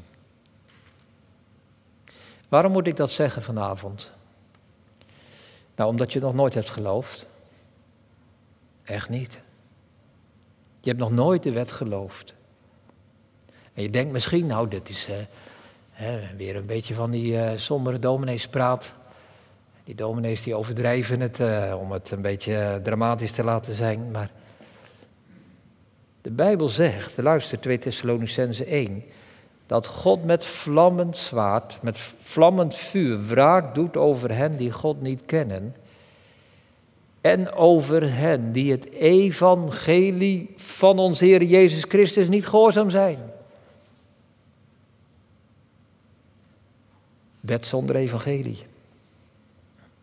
Waarom 2.48 2.72
moet 2.72 2.86
ik 2.86 2.96
dat 2.96 3.10
zeggen 3.10 3.42
vanavond? 3.42 4.10
Nou, 5.76 5.90
omdat 5.90 6.12
je 6.12 6.20
nog 6.20 6.34
nooit 6.34 6.54
hebt 6.54 6.70
geloofd. 6.70 7.26
Echt 8.82 9.08
niet. 9.08 9.40
Je 10.80 10.88
hebt 10.88 11.00
nog 11.00 11.10
nooit 11.10 11.42
de 11.42 11.52
wet 11.52 11.70
geloofd. 11.70 12.34
En 13.74 13.82
je 13.82 13.90
denkt 13.90 14.12
misschien, 14.12 14.46
nou, 14.46 14.68
dit 14.68 14.88
is 14.88 15.08
hè, 16.00 16.18
weer 16.36 16.56
een 16.56 16.66
beetje 16.66 16.94
van 16.94 17.10
die 17.10 17.32
uh, 17.32 17.50
sombere 17.54 17.98
domineespraat. 17.98 18.92
Die 19.84 19.94
dominees 19.94 20.42
die 20.42 20.54
overdrijven 20.54 21.20
het 21.20 21.38
uh, 21.40 21.76
om 21.80 21.92
het 21.92 22.10
een 22.10 22.22
beetje 22.22 22.80
dramatisch 22.82 23.32
te 23.32 23.44
laten 23.44 23.74
zijn. 23.74 24.10
Maar 24.10 24.30
de 26.22 26.30
Bijbel 26.30 26.68
zegt, 26.68 27.22
luister 27.22 27.60
2 27.60 27.78
Thessalonicense 27.78 28.64
1, 28.64 29.04
dat 29.66 29.86
God 29.86 30.24
met 30.24 30.44
vlammend 30.44 31.16
zwaard, 31.16 31.78
met 31.82 31.98
vlammend 31.98 32.74
vuur 32.74 33.26
wraak 33.26 33.74
doet 33.74 33.96
over 33.96 34.34
hen 34.34 34.56
die 34.56 34.70
God 34.70 35.02
niet 35.02 35.22
kennen. 35.26 35.76
En 37.20 37.52
over 37.52 38.14
hen 38.14 38.52
die 38.52 38.70
het 38.70 38.90
evangelie 38.90 40.52
van 40.56 40.98
onze 40.98 41.24
Heer 41.24 41.42
Jezus 41.42 41.84
Christus 41.88 42.28
niet 42.28 42.46
gehoorzaam 42.46 42.90
zijn. 42.90 43.18
Wet 47.50 47.66
zonder 47.66 47.96
evangelie. 47.96 48.58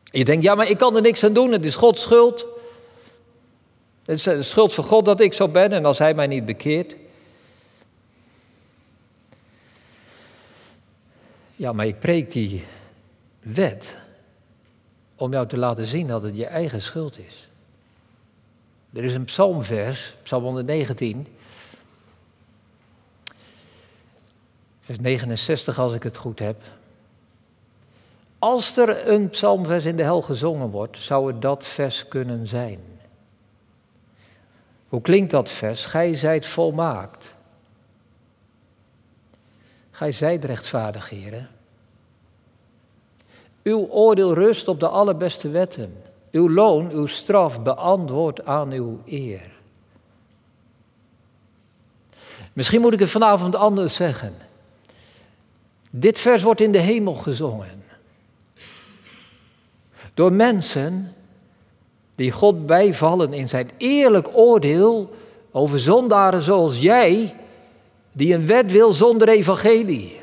je 0.04 0.26
denkt, 0.26 0.44
ja, 0.44 0.56
maar 0.56 0.70
ik 0.70 0.78
kan 0.78 0.96
er 0.96 1.02
niks 1.02 1.24
aan 1.24 1.34
doen, 1.34 1.52
het 1.52 1.66
is 1.66 1.76
Gods 1.76 2.02
schuld. 2.02 2.46
Het 4.06 4.16
is 4.16 4.24
de 4.24 4.44
schuld 4.44 4.74
van 4.74 4.84
God 4.84 5.06
dat 5.06 5.20
ik 5.20 5.34
zo 5.34 5.48
ben 5.48 5.72
en 5.72 5.86
als 5.86 5.98
Hij 5.98 6.14
mij 6.14 6.28
niet 6.28 6.46
bekeert. 6.46 6.96
Ja, 11.56 11.72
maar 11.72 11.88
ik 11.88 12.00
preek 12.00 12.32
die 12.32 12.66
wet 13.40 13.96
om 15.16 15.32
jou 15.32 15.48
te 15.48 15.58
laten 15.58 15.86
zien 15.86 16.08
dat 16.08 16.24
het 16.24 16.38
je 16.38 16.46
eigen 16.46 16.82
schuld 16.82 17.20
is. 17.20 17.48
Er 18.94 19.04
is 19.04 19.14
een 19.14 19.26
psalmvers, 19.26 20.16
psalm 20.24 20.44
119, 20.44 21.28
vers 24.82 25.00
69 25.00 25.80
als 25.80 25.94
ik 25.94 26.04
het 26.04 26.18
goed 26.18 26.40
heb. 26.40 26.62
Als 28.40 28.78
er 28.78 29.08
een 29.10 29.30
psalmvers 29.30 29.86
in 29.86 29.96
de 29.96 30.04
hel 30.04 30.22
gezongen 30.22 30.70
wordt, 30.70 30.98
zou 30.98 31.28
het 31.28 31.42
dat 31.42 31.66
vers 31.66 32.08
kunnen 32.08 32.48
zijn. 32.48 32.80
Hoe 34.88 35.02
klinkt 35.02 35.32
dat 35.32 35.50
vers? 35.50 35.86
Gij 35.86 36.16
zijt 36.16 36.46
volmaakt. 36.46 37.36
Gij 39.92 40.12
zijt 40.12 40.46
rechtvaardig, 40.46 41.10
heren. 41.10 41.50
Uw 43.64 43.88
oordeel 43.88 44.34
rust 44.34 44.68
op 44.68 44.80
de 44.80 44.88
allerbeste 44.88 45.50
wetten. 45.50 46.02
Uw 46.32 46.50
loon, 46.50 46.92
uw 46.92 47.06
straf 47.06 47.62
beantwoordt 47.62 48.46
aan 48.46 48.72
uw 48.72 49.02
eer. 49.06 49.52
Misschien 52.54 52.82
moet 52.82 52.94
ik 52.94 53.00
het 53.00 53.10
vanavond 53.10 53.56
anders 53.56 53.96
zeggen. 53.96 54.34
Dit 55.90 56.20
vers 56.20 56.44
wordt 56.44 56.62
in 56.62 56.72
de 56.72 56.80
hemel 56.80 57.14
gezongen. 57.14 57.84
Door 60.18 60.34
mensen 60.34 61.14
die 62.16 62.32
God 62.32 62.66
bijvallen 62.66 63.34
in 63.34 63.50
zijn 63.50 63.70
eerlijk 63.78 64.28
oordeel 64.34 65.10
over 65.52 65.80
zondaren 65.80 66.42
zoals 66.42 66.80
jij, 66.80 67.36
die 68.12 68.34
een 68.34 68.48
wet 68.48 68.72
wil 68.72 68.94
zonder 68.94 69.30
evangelie. 69.30 70.20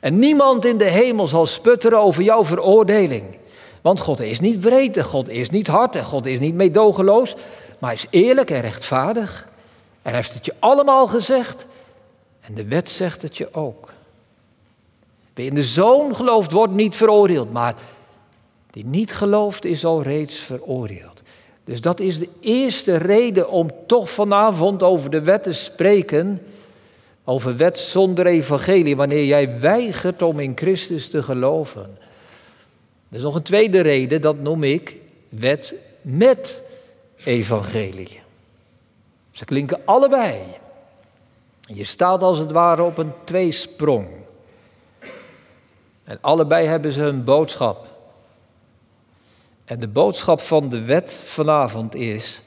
En 0.00 0.18
niemand 0.18 0.64
in 0.64 0.78
de 0.78 0.84
hemel 0.84 1.28
zal 1.28 1.46
sputteren 1.46 1.98
over 1.98 2.22
jouw 2.22 2.44
veroordeling. 2.44 3.38
Want 3.80 4.00
God 4.00 4.20
is 4.20 4.40
niet 4.40 4.60
breed 4.60 4.96
en 4.96 5.04
God 5.04 5.28
is 5.28 5.50
niet 5.50 5.66
hard 5.66 5.96
en 5.96 6.04
God 6.04 6.26
is 6.26 6.38
niet 6.38 6.54
meedogenloos, 6.54 7.34
maar 7.78 7.90
hij 7.90 7.98
is 7.98 8.20
eerlijk 8.20 8.50
en 8.50 8.60
rechtvaardig. 8.60 9.48
En 10.02 10.10
hij 10.10 10.14
heeft 10.14 10.34
het 10.34 10.44
je 10.44 10.54
allemaal 10.58 11.06
gezegd 11.06 11.66
en 12.40 12.54
de 12.54 12.64
wet 12.64 12.90
zegt 12.90 13.22
het 13.22 13.36
je 13.36 13.54
ook. 13.54 13.94
Wie 15.36 15.46
in 15.46 15.54
de 15.54 15.62
zoon 15.62 16.16
gelooft, 16.16 16.52
wordt 16.52 16.72
niet 16.72 16.96
veroordeeld, 16.96 17.52
maar 17.52 17.74
die 18.70 18.86
niet 18.86 19.12
gelooft 19.12 19.64
is 19.64 19.84
al 19.84 20.02
reeds 20.02 20.38
veroordeeld. 20.38 21.22
Dus 21.64 21.80
dat 21.80 22.00
is 22.00 22.18
de 22.18 22.28
eerste 22.40 22.96
reden 22.96 23.50
om 23.50 23.70
toch 23.86 24.10
vanavond 24.10 24.82
over 24.82 25.10
de 25.10 25.20
wet 25.20 25.42
te 25.42 25.52
spreken. 25.52 26.40
Over 27.24 27.56
wet 27.56 27.78
zonder 27.78 28.26
evangelie, 28.26 28.96
wanneer 28.96 29.24
jij 29.24 29.60
weigert 29.60 30.22
om 30.22 30.40
in 30.40 30.52
Christus 30.54 31.10
te 31.10 31.22
geloven. 31.22 31.98
Er 33.08 33.16
is 33.16 33.22
nog 33.22 33.34
een 33.34 33.42
tweede 33.42 33.80
reden, 33.80 34.20
dat 34.20 34.38
noem 34.38 34.62
ik 34.62 34.96
wet 35.28 35.74
met 36.00 36.62
evangelie. 37.24 38.20
Ze 39.30 39.44
klinken 39.44 39.80
allebei. 39.84 40.34
Je 41.66 41.84
staat 41.84 42.22
als 42.22 42.38
het 42.38 42.50
ware 42.50 42.82
op 42.82 42.98
een 42.98 43.12
tweesprong. 43.24 44.24
En 46.06 46.18
allebei 46.20 46.66
hebben 46.66 46.92
ze 46.92 47.00
hun 47.00 47.24
boodschap. 47.24 47.86
En 49.64 49.78
de 49.78 49.88
boodschap 49.88 50.40
van 50.40 50.68
de 50.68 50.84
wet 50.84 51.12
vanavond 51.12 51.94
is: 51.94 52.42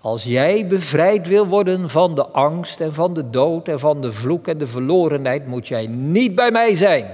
als 0.00 0.24
jij 0.24 0.66
bevrijd 0.66 1.28
wil 1.28 1.46
worden 1.46 1.90
van 1.90 2.14
de 2.14 2.26
angst 2.26 2.80
en 2.80 2.94
van 2.94 3.14
de 3.14 3.30
dood 3.30 3.68
en 3.68 3.78
van 3.78 4.00
de 4.00 4.12
vloek 4.12 4.46
en 4.46 4.58
de 4.58 4.66
verlorenheid, 4.66 5.46
moet 5.46 5.68
jij 5.68 5.86
niet 5.86 6.34
bij 6.34 6.50
mij 6.50 6.74
zijn, 6.74 7.06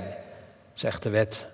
zegt 0.72 1.02
de 1.02 1.10
wet. 1.10 1.46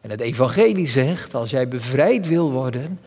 En 0.00 0.10
het 0.10 0.20
evangelie 0.20 0.88
zegt, 0.88 1.34
als 1.34 1.50
jij 1.50 1.68
bevrijd 1.68 2.28
wil 2.28 2.52
worden 2.52 3.00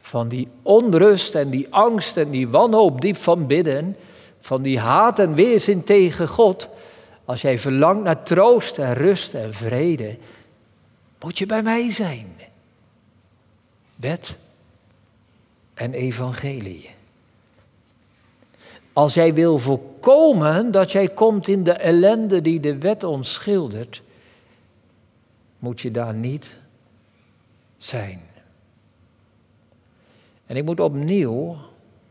van 0.00 0.28
die 0.28 0.48
onrust 0.62 1.34
en 1.34 1.50
die 1.50 1.66
angst 1.70 2.16
en 2.16 2.30
die 2.30 2.48
wanhoop 2.48 3.00
diep 3.00 3.16
van 3.16 3.46
bidden, 3.46 3.96
van 4.40 4.62
die 4.62 4.78
haat 4.78 5.18
en 5.18 5.34
weerzin 5.34 5.84
tegen 5.84 6.28
God, 6.28 6.68
als 7.24 7.42
jij 7.42 7.58
verlangt 7.58 8.02
naar 8.02 8.22
troost 8.22 8.78
en 8.78 8.94
rust 8.94 9.34
en 9.34 9.54
vrede, 9.54 10.18
moet 11.20 11.38
je 11.38 11.46
bij 11.46 11.62
mij 11.62 11.90
zijn. 11.90 12.26
Wet 13.96 14.38
en 15.74 15.92
evangelie. 15.92 16.90
Als 18.92 19.14
jij 19.14 19.34
wil 19.34 19.58
voorkomen 19.58 20.70
dat 20.70 20.92
jij 20.92 21.08
komt 21.08 21.48
in 21.48 21.64
de 21.64 21.72
ellende 21.72 22.40
die 22.40 22.60
de 22.60 22.78
wet 22.78 23.04
ons 23.04 23.32
schildert, 23.32 24.02
moet 25.58 25.80
je 25.80 25.90
daar 25.90 26.14
niet 26.14 26.56
zijn. 27.78 28.20
En 30.46 30.56
ik 30.56 30.64
moet 30.64 30.80
opnieuw, 30.80 31.56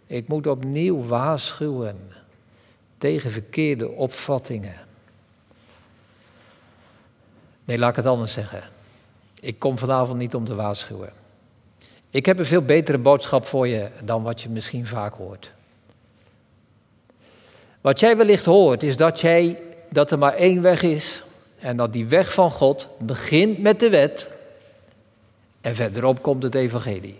ik 0.06 0.27
moet 0.27 0.48
opnieuw 0.48 1.03
waarschuwen 1.03 2.00
tegen 2.98 3.32
verkeerde 3.32 3.89
opvattingen. 3.89 4.89
Nee, 7.65 7.77
laat 7.77 7.89
ik 7.89 7.96
het 7.96 8.06
anders 8.06 8.34
zeggen. 8.34 8.63
Ik 9.39 9.60
kom 9.60 9.77
vanavond 9.77 10.18
niet 10.18 10.36
om 10.36 10.46
te 10.46 10.56
waarschuwen. 10.56 11.10
Ik 12.10 12.25
heb 12.25 12.39
een 12.39 12.46
veel 12.46 12.62
betere 12.62 12.97
boodschap 12.97 13.45
voor 13.45 13.67
je 13.67 13.89
dan 14.04 14.24
wat 14.24 14.41
je 14.41 14.50
misschien 14.50 14.88
vaak 14.88 15.13
hoort. 15.13 15.52
Wat 17.82 18.00
jij 18.00 18.17
wellicht 18.17 18.45
hoort 18.45 18.84
is 18.84 18.97
dat, 18.97 19.19
jij, 19.19 19.60
dat 19.89 20.12
er 20.12 20.17
maar 20.17 20.34
één 20.34 20.62
weg 20.62 20.82
is 20.82 21.24
en 21.60 21.78
dat 21.78 21.93
die 21.93 22.08
weg 22.08 22.34
van 22.34 22.52
God 22.52 22.88
begint 23.00 23.60
met 23.60 23.80
de 23.80 23.89
wet 23.89 24.30
en 25.62 25.76
verderop 25.76 26.21
komt 26.21 26.43
het 26.43 26.56
evangelie. 26.56 27.17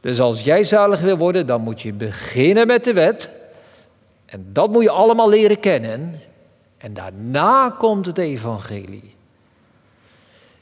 Dus 0.00 0.20
als 0.20 0.44
jij 0.44 0.64
zalig 0.64 1.00
wil 1.00 1.16
worden, 1.16 1.46
dan 1.46 1.60
moet 1.60 1.82
je 1.82 1.92
beginnen 1.92 2.66
met 2.66 2.84
de 2.84 2.92
wet. 2.92 3.34
En 4.26 4.46
dat 4.52 4.70
moet 4.70 4.82
je 4.82 4.90
allemaal 4.90 5.28
leren 5.28 5.60
kennen. 5.60 6.20
En 6.80 6.94
daarna 6.94 7.70
komt 7.70 8.06
het 8.06 8.18
evangelie. 8.18 9.14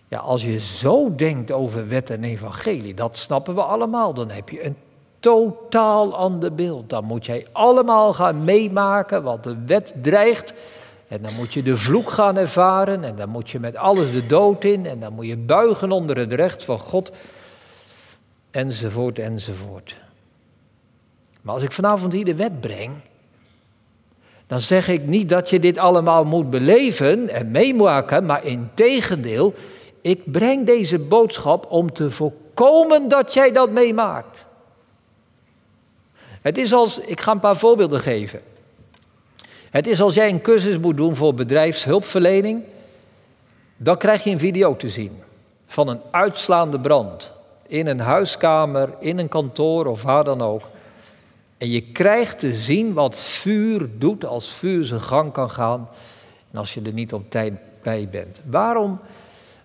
Ja, 0.09 0.19
als 0.19 0.43
je 0.43 0.61
zo 0.61 1.15
denkt 1.15 1.53
over 1.53 1.89
wet 1.89 2.11
en 2.11 2.25
evangelie, 2.25 2.95
dat 2.95 3.17
snappen 3.17 3.55
we 3.55 3.63
allemaal, 3.63 4.15
dan 4.15 4.31
heb 4.31 4.49
je 4.49 4.65
een 4.65 4.77
totaal 5.21 6.17
ander 6.17 6.55
beeld. 6.55 6.91
Dan 6.91 7.05
moet 7.05 7.27
jij 7.27 7.47
allemaal 7.53 8.13
gaan 8.13 8.45
meemaken 8.45 9.23
wat 9.23 9.45
de 9.45 9.57
wet 9.67 9.95
dreigt. 10.03 10.53
En 11.09 11.23
dan 11.23 11.35
moet 11.35 11.53
je 11.53 11.63
de 11.63 11.77
vloek 11.77 12.11
gaan 12.11 12.37
ervaren 12.37 13.05
en 13.05 13.17
dan 13.17 13.29
moet 13.29 13.51
je 13.51 13.61
met 13.61 13.77
alles 13.77 14.13
de 14.13 14.27
dood 14.27 14.65
in 14.65 14.87
en 14.87 15.01
dan 15.01 15.13
moet 15.13 15.27
je 15.27 15.37
buigen 15.37 15.93
onder 15.93 16.17
het 16.17 16.33
recht 16.33 16.65
van 16.65 16.79
God, 16.79 17.11
enzovoort, 18.51 19.19
enzovoort. 19.19 19.97
Maar 21.41 21.55
als 21.55 21.63
ik 21.63 21.73
vanavond 21.73 22.13
hier 22.13 22.25
de 22.25 22.35
wet 22.35 22.61
breng, 22.61 22.93
dan 24.49 24.61
zeg 24.61 24.89
ik 24.89 25.07
niet 25.07 25.29
dat 25.29 25.51
je 25.51 25.61
dit 25.61 25.79
allemaal 25.79 26.25
moet 26.25 26.51
beleven 26.51 27.29
en 27.29 27.51
meemaken, 27.51 28.27
maar 28.27 28.45
in 28.45 28.71
tegendeel, 28.75 29.55
ik 30.01 30.33
breng 30.33 30.67
deze 30.67 30.99
boodschap 30.99 31.67
om 31.71 31.93
te 31.93 32.11
voorkomen 32.11 33.09
dat 33.09 33.35
jij 33.35 33.53
dat 33.53 33.71
meemaakt. 33.71 34.45
Het 36.43 36.59
is 36.59 36.73
als, 36.73 36.99
ik 36.99 37.21
ga 37.21 37.33
een 37.33 37.41
paar 37.41 37.57
voorbeelden 37.57 38.01
geven. 38.01 38.41
Het 39.71 39.87
is 39.87 40.01
als 40.01 40.15
jij 40.15 40.29
een 40.29 40.41
cursus 40.41 40.79
moet 40.79 40.97
doen 40.97 41.17
voor 41.17 41.35
bedrijfshulpverlening, 41.35 42.63
dan 43.77 43.97
krijg 43.97 44.25
je 44.25 44.31
een 44.31 44.39
video 44.39 44.77
te 44.77 44.89
zien 44.89 45.23
van 45.67 45.89
een 45.89 46.01
uitslaande 46.11 46.81
brand 46.81 47.33
in 47.67 47.87
een 47.87 48.01
huiskamer, 48.01 48.89
in 48.99 49.19
een 49.19 49.29
kantoor 49.29 49.87
of 49.87 50.03
waar 50.03 50.25
dan 50.25 50.43
ook. 50.43 50.63
En 51.59 51.69
je 51.69 51.81
krijgt 51.81 52.39
te 52.39 52.55
zien 52.55 52.93
wat 52.93 53.19
vuur 53.19 53.99
doet 53.99 54.25
als 54.25 54.53
vuur 54.53 54.85
zijn 54.85 55.03
gang 55.03 55.33
kan 55.33 55.51
gaan 55.51 55.89
en 56.51 56.59
als 56.59 56.75
je 56.75 56.83
er 56.83 56.93
niet 56.93 57.13
op 57.13 57.31
tijd 57.31 57.55
bij 57.83 58.09
bent. 58.09 58.41
Waarom, 58.45 59.01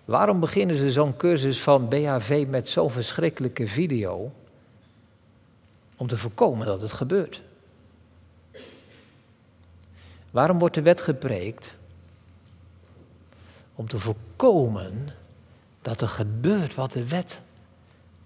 waarom 0.04 0.40
beginnen 0.40 0.76
ze 0.76 0.90
zo'n 0.90 1.16
cursus 1.16 1.60
van 1.60 1.88
BHV 1.88 2.46
met 2.48 2.68
zo'n 2.68 2.90
verschrikkelijke 2.90 3.66
video? 3.66 4.32
Om 5.96 6.06
te 6.06 6.16
voorkomen 6.16 6.66
dat 6.66 6.80
het 6.80 6.92
gebeurt. 6.92 7.42
Waarom 10.30 10.58
wordt 10.58 10.74
de 10.74 10.82
wet 10.82 11.00
gepreekt? 11.00 11.74
Om 13.74 13.88
te 13.88 13.98
voorkomen 13.98 15.08
dat 15.82 16.00
er 16.00 16.08
gebeurt 16.08 16.74
wat 16.74 16.92
de 16.92 17.08
wet 17.08 17.40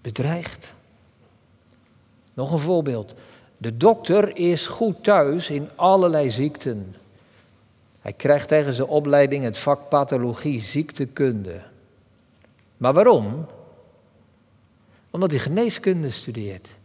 bedreigt. 0.01 0.73
Nog 2.33 2.51
een 2.51 2.59
voorbeeld. 2.59 3.15
De 3.61 3.77
dokter 3.77 4.37
is 4.37 4.67
goed 4.67 5.03
thuis 5.03 5.49
in 5.49 5.69
allerlei 5.75 6.29
ziekten. 6.29 6.95
Hij 8.01 8.13
krijgt 8.13 8.47
tegen 8.47 8.73
zijn 8.73 8.87
opleiding 8.87 9.43
het 9.43 9.57
vak 9.57 9.89
pathologie, 9.89 10.59
ziektekunde. 10.59 11.61
Maar 12.77 12.93
waarom? 12.93 13.45
Omdat 15.09 15.29
hij 15.29 15.39
geneeskunde 15.39 16.09
studeert. 16.09 16.75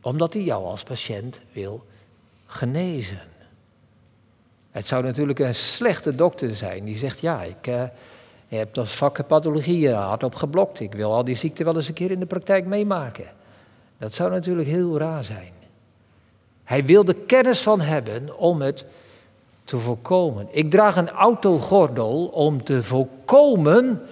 Omdat 0.00 0.34
hij 0.34 0.42
jou 0.42 0.64
als 0.64 0.82
patiënt 0.82 1.40
wil 1.52 1.84
genezen. 2.46 3.20
Het 4.70 4.86
zou 4.86 5.02
natuurlijk 5.04 5.38
een 5.38 5.54
slechte 5.54 6.14
dokter 6.14 6.54
zijn 6.56 6.84
die 6.84 6.96
zegt: 6.96 7.20
Ja, 7.20 7.42
ik 7.42 7.66
uh, 7.66 7.82
heb 8.48 8.74
dat 8.74 8.88
vak 8.88 9.26
pathologie 9.26 9.90
hardop 9.90 10.34
geblokt. 10.34 10.80
Ik 10.80 10.92
wil 10.92 11.12
al 11.12 11.24
die 11.24 11.34
ziekten 11.34 11.64
wel 11.64 11.76
eens 11.76 11.88
een 11.88 11.94
keer 11.94 12.10
in 12.10 12.20
de 12.20 12.26
praktijk 12.26 12.66
meemaken. 12.66 13.38
Dat 14.00 14.14
zou 14.14 14.30
natuurlijk 14.30 14.68
heel 14.68 14.98
raar 14.98 15.24
zijn. 15.24 15.52
Hij 16.64 16.84
wil 16.84 17.04
er 17.04 17.14
kennis 17.14 17.60
van 17.60 17.80
hebben 17.80 18.38
om 18.38 18.60
het 18.60 18.84
te 19.64 19.78
voorkomen. 19.78 20.48
Ik 20.50 20.70
draag 20.70 20.96
een 20.96 21.10
autogordel 21.10 22.26
om 22.26 22.64
te 22.64 22.82
voorkomen 22.82 24.02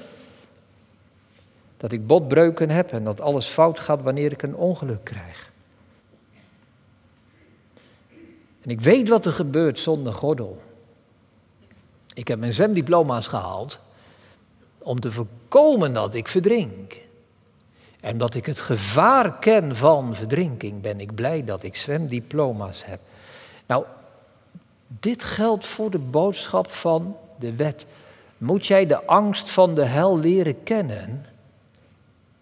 dat 1.77 1.93
ik 1.93 2.07
botbreuken 2.07 2.71
heb 2.71 2.93
en 2.93 3.05
dat 3.05 3.21
alles 3.21 3.47
fout 3.47 3.79
gaat 3.79 4.03
wanneer 4.03 4.33
ik 4.33 4.43
een 4.43 4.57
ongeluk 4.57 5.05
krijg. 5.05 5.51
En 8.63 8.71
ik 8.71 8.81
weet 8.81 9.09
wat 9.09 9.25
er 9.25 9.33
gebeurt 9.33 9.79
zonder 9.79 10.15
gordel. 10.15 10.63
Ik 12.15 12.29
heb 12.29 12.39
mijn 12.39 12.53
zwemdiploma's 12.53 13.27
gehaald 13.27 13.79
om 14.79 15.01
te 15.01 15.11
voorkomen 15.11 15.93
dat 15.93 16.15
ik 16.15 16.29
verdrink. 16.29 17.08
En 18.01 18.13
omdat 18.13 18.35
ik 18.35 18.47
het 18.47 18.61
gevaar 18.61 19.39
ken 19.39 19.77
van 19.77 20.15
verdrinking, 20.15 20.81
ben 20.81 21.01
ik 21.01 21.15
blij 21.15 21.45
dat 21.45 21.63
ik 21.63 21.77
zwemdiploma's 21.77 22.85
heb. 22.85 23.01
Nou, 23.67 23.85
dit 24.87 25.23
geldt 25.23 25.67
voor 25.67 25.91
de 25.91 25.99
boodschap 25.99 26.71
van 26.71 27.17
de 27.39 27.55
wet. 27.55 27.87
Moet 28.39 28.67
jij 28.67 28.87
de 28.87 29.05
angst 29.05 29.51
van 29.51 29.75
de 29.75 29.85
hel 29.85 30.19
leren 30.19 30.63
kennen? 30.63 31.25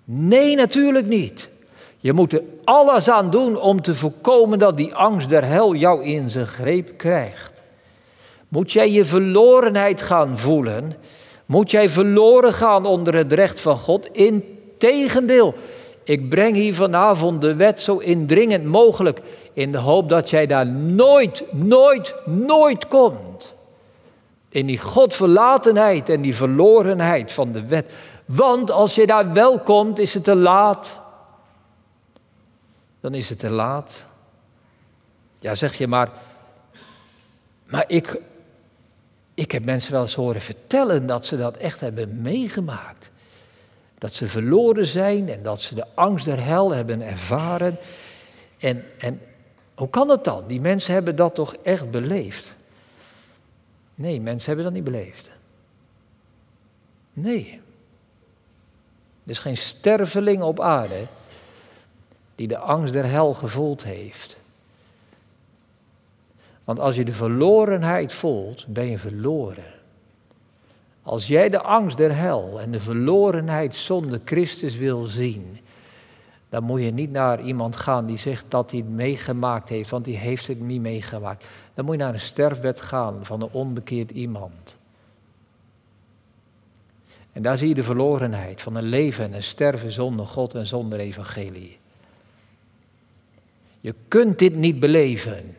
Nee, 0.04 0.56
natuurlijk 0.56 1.06
niet. 1.06 1.48
Je 1.98 2.12
moet 2.12 2.32
er 2.32 2.42
alles 2.64 3.10
aan 3.10 3.30
doen 3.30 3.60
om 3.60 3.82
te 3.82 3.94
voorkomen 3.94 4.58
dat 4.58 4.76
die 4.76 4.94
angst 4.94 5.28
der 5.28 5.44
hel 5.44 5.74
jou 5.74 6.04
in 6.04 6.30
zijn 6.30 6.46
greep 6.46 6.96
krijgt. 6.96 7.52
Moet 8.48 8.72
jij 8.72 8.90
je 8.90 9.04
verlorenheid 9.04 10.02
gaan 10.02 10.38
voelen? 10.38 10.94
Moet 11.46 11.70
jij 11.70 11.90
verloren 11.90 12.52
gaan 12.52 12.86
onder 12.86 13.14
het 13.14 13.32
recht 13.32 13.60
van 13.60 13.78
God? 13.78 14.08
Integendeel, 14.78 15.54
ik 16.02 16.28
breng 16.28 16.54
hier 16.54 16.74
vanavond 16.74 17.40
de 17.40 17.54
wet 17.54 17.80
zo 17.80 17.96
indringend 17.96 18.64
mogelijk 18.64 19.20
in 19.52 19.72
de 19.72 19.78
hoop 19.78 20.08
dat 20.08 20.30
jij 20.30 20.46
daar 20.46 20.66
nooit, 20.66 21.44
nooit, 21.52 22.14
nooit 22.24 22.88
komt. 22.88 23.54
In 24.48 24.66
die 24.66 24.78
Godverlatenheid 24.78 26.08
en 26.08 26.20
die 26.20 26.36
verlorenheid 26.36 27.32
van 27.32 27.52
de 27.52 27.66
wet. 27.66 27.92
Want 28.24 28.70
als 28.70 28.94
je 28.94 29.06
daar 29.06 29.32
wel 29.32 29.60
komt, 29.60 29.98
is 29.98 30.14
het 30.14 30.24
te 30.24 30.34
laat. 30.34 30.98
Dan 33.00 33.14
is 33.14 33.28
het 33.28 33.38
te 33.38 33.50
laat. 33.50 34.04
Ja, 35.40 35.54
zeg 35.54 35.74
je 35.78 35.86
maar. 35.86 36.10
Maar 37.66 37.84
ik, 37.86 38.20
ik 39.34 39.52
heb 39.52 39.64
mensen 39.64 39.92
wel 39.92 40.02
eens 40.02 40.14
horen 40.14 40.40
vertellen 40.40 41.06
dat 41.06 41.26
ze 41.26 41.36
dat 41.36 41.56
echt 41.56 41.80
hebben 41.80 42.22
meegemaakt. 42.22 43.10
Dat 43.98 44.12
ze 44.12 44.28
verloren 44.28 44.86
zijn 44.86 45.28
en 45.28 45.42
dat 45.42 45.60
ze 45.60 45.74
de 45.74 45.86
angst 45.94 46.24
der 46.24 46.44
hel 46.44 46.74
hebben 46.74 47.00
ervaren. 47.00 47.78
En, 48.58 48.84
en 48.98 49.20
hoe 49.74 49.90
kan 49.90 50.08
dat 50.08 50.24
dan? 50.24 50.44
Die 50.46 50.60
mensen 50.60 50.92
hebben 50.92 51.16
dat 51.16 51.34
toch 51.34 51.54
echt 51.54 51.90
beleefd? 51.90 52.54
Nee, 53.94 54.20
mensen 54.20 54.46
hebben 54.46 54.64
dat 54.64 54.74
niet 54.74 54.84
beleefd. 54.84 55.30
Nee. 57.12 57.60
Er 59.24 59.30
is 59.30 59.38
geen 59.38 59.56
sterveling 59.56 60.42
op 60.42 60.60
aarde 60.60 61.06
die 62.34 62.48
de 62.48 62.58
angst 62.58 62.92
der 62.92 63.06
hel 63.06 63.34
gevoeld 63.34 63.84
heeft. 63.84 64.36
Want 66.64 66.78
als 66.78 66.94
je 66.94 67.04
de 67.04 67.12
verlorenheid 67.12 68.12
voelt, 68.12 68.66
ben 68.66 68.86
je 68.86 68.98
verloren. 68.98 69.75
Als 71.06 71.26
jij 71.26 71.48
de 71.48 71.62
angst 71.62 71.96
der 71.96 72.16
hel 72.16 72.60
en 72.60 72.70
de 72.70 72.80
verlorenheid 72.80 73.74
zonder 73.74 74.20
Christus 74.24 74.76
wil 74.76 75.04
zien, 75.04 75.58
dan 76.48 76.62
moet 76.62 76.82
je 76.82 76.90
niet 76.90 77.10
naar 77.10 77.40
iemand 77.40 77.76
gaan 77.76 78.06
die 78.06 78.18
zegt 78.18 78.44
dat 78.48 78.70
hij 78.70 78.80
het 78.80 78.88
meegemaakt 78.88 79.68
heeft, 79.68 79.90
want 79.90 80.04
die 80.04 80.16
heeft 80.16 80.46
het 80.46 80.60
niet 80.60 80.80
meegemaakt. 80.80 81.46
Dan 81.74 81.84
moet 81.84 81.94
je 81.94 82.00
naar 82.02 82.12
een 82.12 82.20
sterfbed 82.20 82.80
gaan 82.80 83.24
van 83.24 83.42
een 83.42 83.48
onbekeerd 83.52 84.10
iemand. 84.10 84.76
En 87.32 87.42
daar 87.42 87.58
zie 87.58 87.68
je 87.68 87.74
de 87.74 87.82
verlorenheid 87.82 88.62
van 88.62 88.74
een 88.74 88.88
leven 88.88 89.24
en 89.24 89.34
een 89.34 89.42
sterven 89.42 89.92
zonder 89.92 90.26
God 90.26 90.54
en 90.54 90.66
zonder 90.66 90.98
evangelie. 90.98 91.78
Je 93.80 93.94
kunt 94.08 94.38
dit 94.38 94.56
niet 94.56 94.80
beleven 94.80 95.56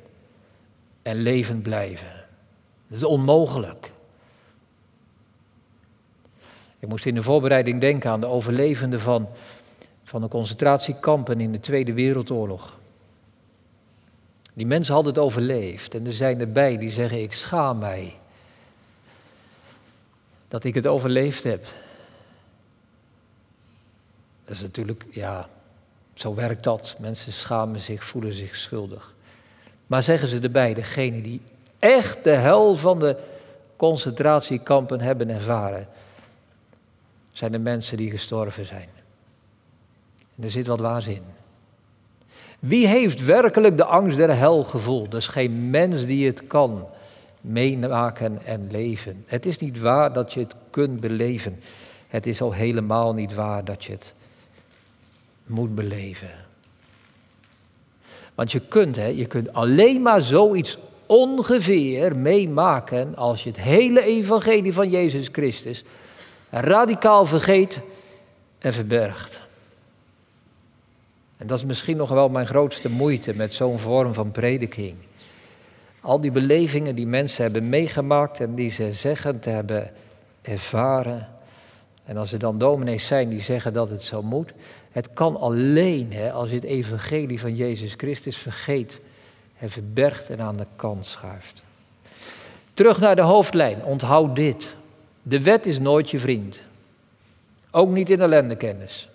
en 1.02 1.16
levend 1.16 1.64
blijven. 1.64 2.26
Dat 2.88 2.98
is 2.98 3.04
onmogelijk. 3.04 3.92
Ik 6.80 6.88
moest 6.88 7.06
in 7.06 7.16
de 7.16 7.24
voorbereiding 7.24 7.82
denken 7.82 8.10
aan 8.12 8.22
de 8.22 8.28
overlevenden 8.28 9.00
van, 9.00 9.28
van 10.04 10.22
de 10.22 10.28
concentratiekampen 10.28 11.42
in 11.42 11.52
de 11.52 11.60
Tweede 11.60 11.94
Wereldoorlog. 11.94 12.78
Die 14.54 14.66
mensen 14.66 14.94
hadden 14.94 15.14
het 15.14 15.22
overleefd 15.22 15.96
en 15.96 16.06
er 16.06 16.14
zijn 16.14 16.40
erbij 16.40 16.78
die 16.78 16.92
zeggen: 16.92 17.22
Ik 17.22 17.34
schaam 17.34 17.78
mij 17.78 18.14
dat 20.48 20.64
ik 20.64 20.74
het 20.74 20.88
overleefd 20.88 21.44
heb. 21.44 21.66
Dat 24.46 24.56
is 24.56 24.62
natuurlijk, 24.62 25.06
ja, 25.10 25.50
zo 26.14 26.36
werkt 26.36 26.64
dat. 26.64 26.96
Mensen 27.00 27.32
schamen 27.32 27.80
zich, 27.80 28.04
voelen 28.04 28.34
zich 28.34 28.56
schuldig. 28.56 29.14
Maar 29.88 30.04
zeggen 30.04 30.28
ze 30.28 30.40
erbij, 30.40 30.74
degene 30.74 31.22
die 31.22 31.42
echt 31.80 32.24
de 32.24 32.30
hel 32.30 32.76
van 32.76 33.00
de 33.00 33.18
concentratiekampen 33.76 35.02
hebben 35.02 35.30
ervaren, 35.30 35.88
zijn 37.38 37.52
de 37.52 37.60
mensen 37.60 37.98
die 37.98 38.10
gestorven 38.10 38.66
zijn. 38.66 38.90
En 40.36 40.44
er 40.44 40.52
zit 40.52 40.68
wat 40.68 40.80
waars 40.80 41.08
in. 41.08 41.22
Wie 42.60 42.88
heeft 42.88 43.26
werkelijk 43.26 43.78
de 43.78 43.84
angst 43.84 44.18
der 44.18 44.36
hel 44.36 44.64
gevoeld? 44.64 45.12
Er 45.12 45.18
is 45.18 45.28
geen 45.28 45.70
mens 45.70 46.06
die 46.06 46.28
het 46.28 46.48
kan 46.48 46.88
meemaken 47.42 48.46
en 48.46 48.68
leven. 48.72 49.24
Het 49.26 49.46
is 49.46 49.58
niet 49.58 49.80
waar 49.80 50.14
dat 50.14 50.34
je 50.34 50.40
het 50.40 50.56
kunt 50.70 51.00
beleven. 51.00 51.60
Het 52.08 52.26
is 52.26 52.42
al 52.42 52.54
helemaal 52.54 53.14
niet 53.14 53.34
waar 53.34 53.66
dat 53.66 53.84
je 53.84 53.92
het 53.92 54.14
moet 55.46 55.76
beleven. 55.76 56.32
Want 58.36 58.52
je 58.52 58.60
kunt, 58.60 58.96
hè, 58.96 59.08
je 59.08 59.26
kunt 59.26 59.54
alleen 59.54 60.02
maar 60.02 60.22
zoiets 60.22 60.78
ongeveer 61.06 62.18
meemaken 62.18 63.16
als 63.16 63.44
je 63.44 63.50
het 63.50 63.60
hele 63.60 64.02
evangelie 64.02 64.74
van 64.74 64.90
Jezus 64.90 65.30
Christus 65.32 65.84
radicaal 66.50 67.26
vergeet 67.26 67.82
en 68.60 68.74
verbergt. 68.74 69.42
En 71.38 71.48
dat 71.48 71.58
is 71.58 71.66
misschien 71.66 71.98
nog 71.98 72.10
wel 72.10 72.30
mijn 72.30 72.48
grootste 72.48 72.90
moeite 72.90 73.36
met 73.36 73.54
zo'n 73.54 73.80
vorm 73.80 74.14
van 74.14 74.32
prediking. 74.32 74.96
Al 76.02 76.22
die 76.22 76.32
belevingen 76.32 76.96
die 76.96 77.08
mensen 77.08 77.44
hebben 77.44 77.70
meegemaakt 77.70 78.40
en 78.40 78.56
die 78.56 78.72
ze 78.72 78.94
zeggen 78.94 79.40
te 79.40 79.50
hebben 79.50 79.92
ervaren. 80.42 81.28
En 82.04 82.18
als 82.18 82.34
er 82.34 82.40
dan 82.40 82.58
dominees 82.58 83.08
zijn 83.08 83.30
die 83.30 83.42
zeggen 83.42 83.74
dat 83.74 83.90
het 83.90 84.04
zo 84.04 84.22
moet. 84.22 84.54
Het 84.92 85.14
kan 85.14 85.40
alleen 85.40 86.14
hè, 86.14 86.32
als 86.32 86.50
je 86.50 86.56
het 86.56 86.64
evangelie 86.64 87.40
van 87.40 87.56
Jezus 87.56 87.94
Christus 87.98 88.38
vergeet 88.38 89.00
en 89.60 89.70
verbergt 89.70 90.30
en 90.30 90.42
aan 90.42 90.58
de 90.58 90.68
kant 90.76 91.06
schuift. 91.06 91.64
Terug 92.74 93.00
naar 93.00 93.16
de 93.16 93.22
hoofdlijn. 93.22 93.84
Onthoud 93.84 94.36
dit. 94.36 94.76
De 95.28 95.44
wet 95.44 95.66
is 95.66 95.80
nooit 95.80 96.10
je 96.10 96.20
vriend. 96.20 96.60
Ook 97.72 97.90
niet 97.90 98.10
in 98.10 98.22
ellendekennis. 98.22 99.10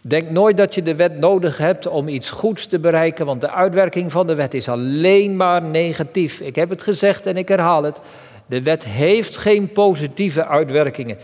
Denk 0.00 0.30
nooit 0.30 0.56
dat 0.56 0.74
je 0.74 0.82
de 0.82 0.94
wet 0.94 1.18
nodig 1.18 1.58
hebt 1.58 1.86
om 1.86 2.08
iets 2.08 2.30
goeds 2.30 2.66
te 2.66 2.78
bereiken, 2.78 3.26
want 3.26 3.40
de 3.40 3.50
uitwerking 3.50 4.12
van 4.12 4.26
de 4.26 4.34
wet 4.34 4.54
is 4.54 4.68
alleen 4.68 5.36
maar 5.36 5.62
negatief. 5.62 6.40
Ik 6.40 6.54
heb 6.54 6.70
het 6.70 6.82
gezegd 6.82 7.26
en 7.26 7.36
ik 7.36 7.48
herhaal 7.48 7.82
het. 7.82 8.00
De 8.46 8.62
wet 8.62 8.84
heeft 8.84 9.36
geen 9.36 9.72
positieve 9.72 10.46
uitwerkingen. 10.46 11.18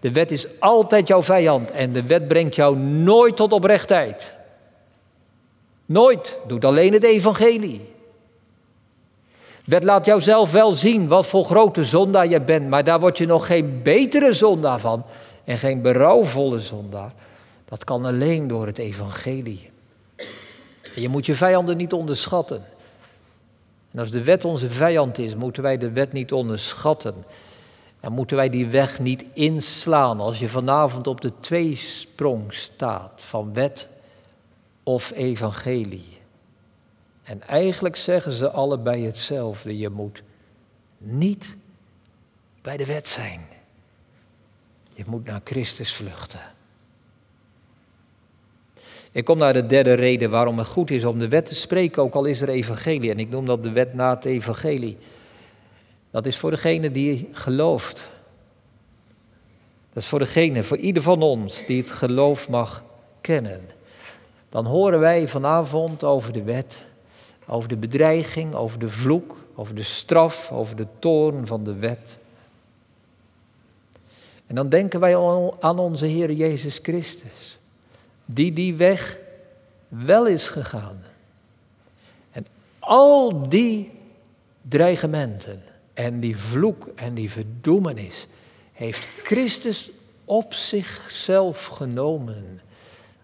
De 0.00 0.12
wet 0.12 0.30
is 0.30 0.46
altijd 0.60 1.08
jouw 1.08 1.22
vijand 1.22 1.70
en 1.70 1.92
de 1.92 2.06
wet 2.06 2.28
brengt 2.28 2.54
jou 2.54 2.76
nooit 2.78 3.36
tot 3.36 3.52
oprechtheid. 3.52 4.34
Nooit. 5.86 6.38
Doet 6.46 6.64
alleen 6.64 6.92
het 6.92 7.02
evangelie. 7.02 7.80
Wet 9.64 9.84
laat 9.84 10.04
jou 10.04 10.20
zelf 10.20 10.52
wel 10.52 10.72
zien 10.72 11.08
wat 11.08 11.26
voor 11.26 11.44
grote 11.44 11.84
zondaar 11.84 12.28
je 12.28 12.40
bent, 12.40 12.68
maar 12.68 12.84
daar 12.84 13.00
word 13.00 13.18
je 13.18 13.26
nog 13.26 13.46
geen 13.46 13.82
betere 13.82 14.32
zondaar 14.32 14.80
van 14.80 15.04
en 15.44 15.58
geen 15.58 15.82
berouwvolle 15.82 16.60
zondaar. 16.60 17.12
Dat 17.64 17.84
kan 17.84 18.04
alleen 18.04 18.48
door 18.48 18.66
het 18.66 18.78
evangelie. 18.78 19.70
je 20.94 21.08
moet 21.08 21.26
je 21.26 21.34
vijanden 21.34 21.76
niet 21.76 21.92
onderschatten. 21.92 22.64
En 23.92 23.98
als 23.98 24.10
de 24.10 24.24
wet 24.24 24.44
onze 24.44 24.70
vijand 24.70 25.18
is, 25.18 25.34
moeten 25.34 25.62
wij 25.62 25.78
de 25.78 25.90
wet 25.90 26.12
niet 26.12 26.32
onderschatten. 26.32 27.14
En 28.00 28.12
moeten 28.12 28.36
wij 28.36 28.48
die 28.48 28.66
weg 28.66 29.00
niet 29.00 29.24
inslaan 29.32 30.20
als 30.20 30.38
je 30.38 30.48
vanavond 30.48 31.06
op 31.06 31.20
de 31.20 31.32
tweesprong 31.40 32.54
staat 32.54 33.12
van 33.14 33.54
wet 33.54 33.88
of 34.82 35.12
evangelie. 35.14 36.19
En 37.30 37.42
eigenlijk 37.46 37.96
zeggen 37.96 38.32
ze 38.32 38.50
allebei 38.50 39.04
hetzelfde. 39.04 39.78
Je 39.78 39.88
moet 39.88 40.22
niet 40.98 41.56
bij 42.62 42.76
de 42.76 42.86
wet 42.86 43.08
zijn. 43.08 43.40
Je 44.94 45.04
moet 45.06 45.24
naar 45.24 45.40
Christus 45.44 45.94
vluchten. 45.94 46.40
Ik 49.12 49.24
kom 49.24 49.38
naar 49.38 49.52
de 49.52 49.66
derde 49.66 49.92
reden 49.94 50.30
waarom 50.30 50.58
het 50.58 50.66
goed 50.66 50.90
is 50.90 51.04
om 51.04 51.18
de 51.18 51.28
wet 51.28 51.46
te 51.46 51.54
spreken, 51.54 52.02
ook 52.02 52.14
al 52.14 52.24
is 52.24 52.40
er 52.40 52.48
evangelie. 52.48 53.10
En 53.10 53.18
ik 53.18 53.28
noem 53.28 53.44
dat 53.44 53.62
de 53.62 53.72
wet 53.72 53.94
na 53.94 54.14
het 54.14 54.24
evangelie. 54.24 54.96
Dat 56.10 56.26
is 56.26 56.36
voor 56.38 56.50
degene 56.50 56.90
die 56.90 57.28
gelooft. 57.32 58.08
Dat 59.92 60.02
is 60.02 60.08
voor 60.08 60.18
degene, 60.18 60.62
voor 60.62 60.76
ieder 60.76 61.02
van 61.02 61.22
ons 61.22 61.66
die 61.66 61.80
het 61.82 61.90
geloof 61.90 62.48
mag 62.48 62.84
kennen. 63.20 63.60
Dan 64.48 64.66
horen 64.66 65.00
wij 65.00 65.28
vanavond 65.28 66.04
over 66.04 66.32
de 66.32 66.42
wet, 66.42 66.88
over 67.50 67.68
de 67.68 67.76
bedreiging, 67.76 68.54
over 68.54 68.78
de 68.78 68.88
vloek, 68.88 69.36
over 69.54 69.74
de 69.74 69.82
straf, 69.82 70.52
over 70.52 70.76
de 70.76 70.86
toorn 70.98 71.46
van 71.46 71.64
de 71.64 71.74
wet. 71.74 72.18
En 74.46 74.54
dan 74.54 74.68
denken 74.68 75.00
wij 75.00 75.16
aan 75.60 75.78
onze 75.78 76.06
Heer 76.06 76.32
Jezus 76.32 76.78
Christus, 76.82 77.58
die 78.24 78.52
die 78.52 78.74
weg 78.74 79.18
wel 79.88 80.26
is 80.26 80.48
gegaan. 80.48 81.02
En 82.30 82.46
al 82.78 83.48
die 83.48 83.90
dreigementen 84.62 85.62
en 85.94 86.20
die 86.20 86.36
vloek 86.36 86.86
en 86.94 87.14
die 87.14 87.30
verdoemenis 87.30 88.26
heeft 88.72 89.08
Christus 89.22 89.90
op 90.24 90.54
zichzelf 90.54 91.66
genomen. 91.66 92.60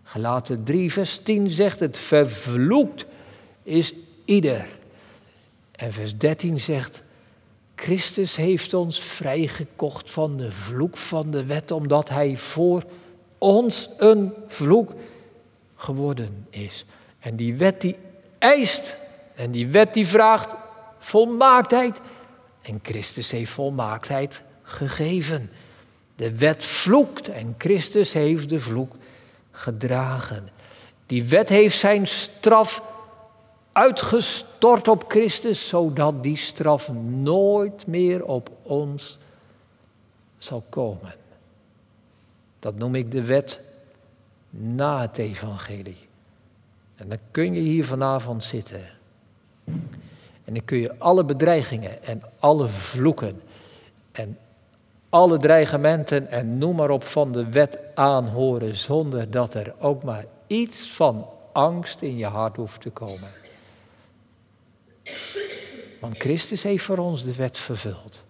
Gelaten 0.03 0.65
3, 0.65 0.93
vers 0.93 1.19
10 1.19 1.51
zegt 1.51 1.81
het, 1.81 1.99
vervloekt 1.99 3.07
is 3.63 3.95
ieder. 4.27 4.67
En 5.73 5.93
vers 5.93 6.17
13 6.17 6.61
zegt, 6.61 7.03
Christus 7.75 8.37
heeft 8.37 8.75
ons 8.75 9.01
vrijgekocht 9.01 10.11
van 10.11 10.37
de 10.37 10.53
vloek 10.53 10.97
van 10.97 11.31
de 11.31 11.45
wet, 11.45 11.71
omdat 11.71 12.09
Hij 12.09 12.37
voor 12.37 12.85
ons 13.39 13.89
een 13.99 14.33
vloek 14.47 14.93
geworden 15.77 16.47
is. 16.51 16.85
En 17.19 17.37
die 17.37 17.57
wet 17.57 17.81
die 17.81 17.97
eist, 18.39 18.97
en 19.35 19.51
die 19.51 19.67
wet 19.67 19.95
die 19.95 20.07
vraagt 20.07 20.55
volmaaktheid. 20.99 22.01
En 22.63 22.81
Christus 22.83 23.31
heeft 23.31 23.51
volmaaktheid 23.51 24.43
gegeven. 24.63 25.51
De 26.17 26.37
wet 26.37 26.65
vloekt 26.65 27.29
en 27.29 27.55
Christus 27.59 28.13
heeft 28.13 28.49
de 28.49 28.61
vloek 28.61 28.95
gedragen. 29.51 30.49
Die 31.07 31.25
wet 31.25 31.49
heeft 31.49 31.79
zijn 31.79 32.07
straf 32.07 32.83
uitgestort 33.77 34.89
op 34.89 35.05
Christus, 35.09 35.69
zodat 35.69 36.23
die 36.23 36.37
straf 36.37 36.93
nooit 37.03 37.87
meer 37.87 38.25
op 38.25 38.51
ons 38.63 39.19
zal 40.39 40.65
komen. 40.69 41.15
Dat 42.59 42.75
noem 42.75 42.95
ik 42.95 43.11
de 43.11 43.25
wet 43.25 43.61
na 44.51 45.01
het 45.01 45.19
evangelie. 45.19 46.09
En 46.95 47.09
dan 47.09 47.19
kun 47.31 47.55
je 47.55 47.61
hier 47.61 47.85
vanavond 47.85 48.45
zitten. 48.45 48.85
En 50.45 50.55
dan 50.55 50.65
kun 50.65 50.79
je 50.79 50.99
alle 50.99 51.25
bedreigingen 51.25 52.03
en 52.03 52.23
alle 52.39 52.69
vloeken 52.69 53.43
en 54.13 54.39
alle 55.09 55.39
dreigementen 55.39 56.31
en 56.31 56.59
noem 56.59 56.77
maar 56.77 56.91
op 56.91 57.05
van 57.05 57.33
de 57.33 57.51
wet 57.51 57.79
aanhoren 57.95 58.77
zonder 58.77 59.31
dat 59.31 59.55
er 59.55 59.75
ook 59.79 60.03
maar 60.03 60.25
iets 60.47 60.91
van 60.91 61.27
angst 61.53 62.03
in 62.03 62.17
je 62.17 62.27
hart 62.27 62.57
hoeft 62.57 62.81
te 62.81 62.91
komen. 62.91 63.45
Want 66.01 66.19
Christus 66.19 66.63
heeft 66.63 66.85
voor 66.85 66.99
ons 66.99 67.25
de 67.25 67.35
wet 67.35 67.59
vervuld. 67.59 68.23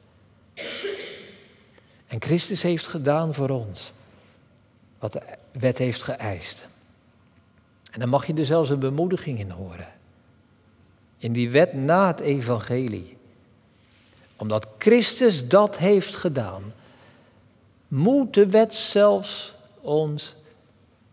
En 2.07 2.23
Christus 2.23 2.63
heeft 2.63 2.87
gedaan 2.87 3.35
voor 3.35 3.49
ons 3.49 3.93
wat 4.99 5.13
de 5.13 5.23
wet 5.53 5.79
heeft 5.79 6.03
geëist. 6.03 6.67
En 7.91 8.01
dan 8.01 8.09
mag 8.09 8.27
je 8.27 8.35
er 8.35 8.47
zelfs 8.47 8.71
een 8.71 8.79
bemoediging 8.79 9.39
in 9.39 9.51
horen. 9.51 9.93
In 11.19 11.33
die 11.33 11.51
wet 11.51 11.73
na 11.73 12.07
het 12.07 12.21
evangelie. 12.21 13.17
Omdat 14.37 14.67
Christus 14.79 15.49
dat 15.49 15.79
heeft 15.79 16.17
gedaan, 16.17 16.63
moet 17.89 18.35
de 18.35 18.47
wet 18.47 18.75
zelfs 18.75 19.55
ons 19.81 20.35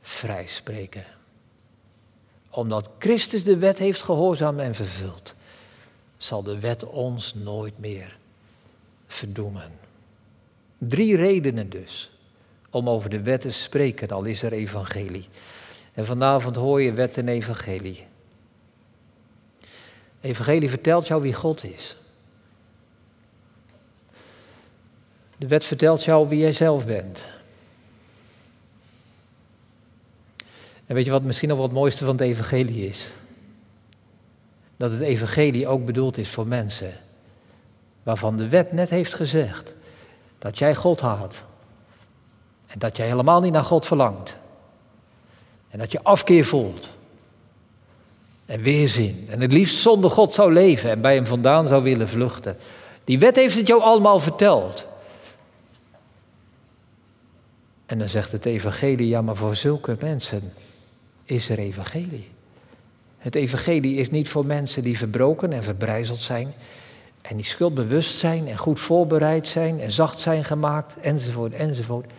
vrijspreken. 0.02 1.06
Omdat 2.49 2.89
Christus 2.99 3.43
de 3.43 3.58
wet 3.58 3.78
heeft 3.78 4.04
gehoorzaam 4.04 4.60
en 4.60 4.76
vervuld, 4.76 5.34
zal 6.23 6.43
de 6.43 6.59
wet 6.59 6.83
ons 6.83 7.33
nooit 7.33 7.79
meer 7.79 8.17
verdoemen. 9.07 9.71
Drie 10.77 11.15
redenen 11.15 11.69
dus 11.69 12.12
om 12.69 12.89
over 12.89 13.09
de 13.09 13.21
wet 13.21 13.41
te 13.41 13.51
spreken, 13.51 14.09
al 14.09 14.23
is 14.23 14.43
er 14.43 14.53
evangelie. 14.53 15.27
En 15.93 16.05
vanavond 16.05 16.55
hoor 16.55 16.81
je 16.81 16.93
wet 16.93 17.17
en 17.17 17.27
evangelie. 17.27 18.05
Evangelie 20.21 20.69
vertelt 20.69 21.07
jou 21.07 21.21
wie 21.21 21.33
God 21.33 21.63
is. 21.63 21.95
De 25.38 25.47
wet 25.47 25.63
vertelt 25.63 26.03
jou 26.03 26.27
wie 26.27 26.39
jij 26.39 26.51
zelf 26.51 26.86
bent. 26.86 27.23
En 30.86 30.95
weet 30.95 31.05
je 31.05 31.12
wat 31.12 31.23
misschien 31.23 31.49
nog 31.49 31.57
wat 31.57 31.67
het 31.67 31.77
mooiste 31.77 32.05
van 32.05 32.15
het 32.15 32.23
evangelie 32.23 32.88
is? 32.88 33.09
Dat 34.83 34.91
het 34.91 35.01
evangelie 35.01 35.67
ook 35.67 35.85
bedoeld 35.85 36.17
is 36.17 36.29
voor 36.29 36.47
mensen 36.47 36.93
waarvan 38.03 38.37
de 38.37 38.49
wet 38.49 38.71
net 38.71 38.89
heeft 38.89 39.13
gezegd 39.13 39.73
dat 40.37 40.57
jij 40.57 40.75
God 40.75 40.99
haat. 40.99 41.43
En 42.67 42.79
dat 42.79 42.97
jij 42.97 43.07
helemaal 43.07 43.41
niet 43.41 43.51
naar 43.51 43.63
God 43.63 43.85
verlangt. 43.85 44.35
En 45.69 45.79
dat 45.79 45.91
je 45.91 46.03
afkeer 46.03 46.45
voelt. 46.45 46.87
En 48.45 48.61
weerzin. 48.61 49.27
En 49.29 49.41
het 49.41 49.51
liefst 49.51 49.75
zonder 49.75 50.11
God 50.11 50.33
zou 50.33 50.53
leven 50.53 50.89
en 50.89 51.01
bij 51.01 51.15
hem 51.15 51.27
vandaan 51.27 51.67
zou 51.67 51.83
willen 51.83 52.09
vluchten. 52.09 52.57
Die 53.03 53.19
wet 53.19 53.35
heeft 53.35 53.55
het 53.55 53.67
jou 53.67 53.81
allemaal 53.81 54.19
verteld. 54.19 54.87
En 57.85 57.97
dan 57.97 58.09
zegt 58.09 58.31
het 58.31 58.45
evangelie, 58.45 59.07
ja 59.07 59.21
maar 59.21 59.35
voor 59.35 59.55
zulke 59.55 59.97
mensen 59.99 60.53
is 61.23 61.49
er 61.49 61.59
evangelie. 61.59 62.32
Het 63.23 63.36
evangelie 63.36 63.95
is 63.95 64.09
niet 64.09 64.29
voor 64.29 64.45
mensen 64.45 64.83
die 64.83 64.97
verbroken 64.97 65.53
en 65.53 65.63
verbrijzeld 65.63 66.19
zijn. 66.19 66.53
En 67.21 67.36
die 67.36 67.45
schuldbewust 67.45 68.17
zijn 68.17 68.47
en 68.47 68.57
goed 68.57 68.79
voorbereid 68.79 69.47
zijn 69.47 69.79
en 69.79 69.91
zacht 69.91 70.19
zijn 70.19 70.43
gemaakt 70.43 70.95
enzovoort 71.01 71.53
enzovoort. 71.53 72.12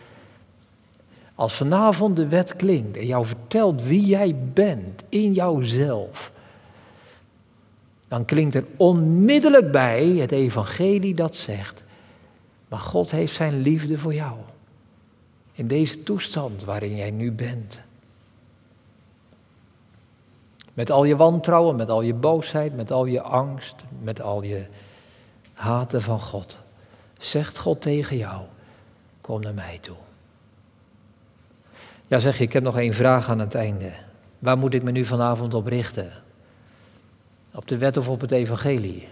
Als 1.35 1.55
vanavond 1.55 2.17
de 2.17 2.29
wet 2.29 2.57
klinkt 2.57 2.97
en 2.97 3.07
jou 3.07 3.25
vertelt 3.25 3.83
wie 3.83 4.07
jij 4.07 4.37
bent 4.53 5.03
in 5.09 5.33
jouzelf, 5.33 6.33
dan 8.09 8.25
klinkt 8.25 8.55
er 8.55 8.65
onmiddellijk 8.77 9.73
bij 9.73 10.07
het 10.07 10.33
evangelie 10.33 11.15
dat 11.15 11.37
zegt, 11.37 11.83
maar 12.69 12.81
God 12.81 13.11
heeft 13.11 13.35
zijn 13.35 13.61
liefde 13.61 13.99
voor 13.99 14.15
jou. 14.15 14.37
In 15.53 15.67
deze 15.67 16.03
toestand 16.03 16.65
waarin 16.65 16.97
jij 16.97 17.11
nu 17.11 17.33
bent. 17.33 17.79
Met 20.75 20.91
al 20.91 21.05
je 21.05 21.17
wantrouwen, 21.17 21.77
met 21.77 21.89
al 21.89 22.03
je 22.03 22.15
boosheid, 22.15 22.77
met 22.77 22.93
al 22.93 23.05
je 23.05 23.21
angst, 23.21 23.75
met 24.03 24.21
al 24.21 24.43
je 24.43 24.67
haten 25.53 26.03
van 26.03 26.21
God. 26.21 26.57
Zegt 27.19 27.59
God 27.59 27.81
tegen 27.81 28.17
jou, 28.17 28.43
kom 29.21 29.41
naar 29.41 29.55
mij 29.55 29.79
toe. 29.81 29.97
Ja, 32.07 32.19
zeg 32.19 32.39
je, 32.39 32.45
ik 32.45 32.53
heb 32.53 32.63
nog 32.63 32.79
één 32.79 32.95
vraag 32.95 33.29
aan 33.29 33.39
het 33.39 33.55
einde. 33.55 33.93
Waar 34.39 34.59
moet 34.59 34.75
ik 34.75 34.83
me 34.83 34.91
nu 34.91 35.05
vanavond 35.05 35.55
op 35.55 35.67
richten? 35.67 36.13
Op 37.55 37.69
de 37.69 37.79
wet 37.79 37.97
of 37.97 38.09
op 38.09 38.21
het 38.21 38.31
evangelie? 38.31 39.09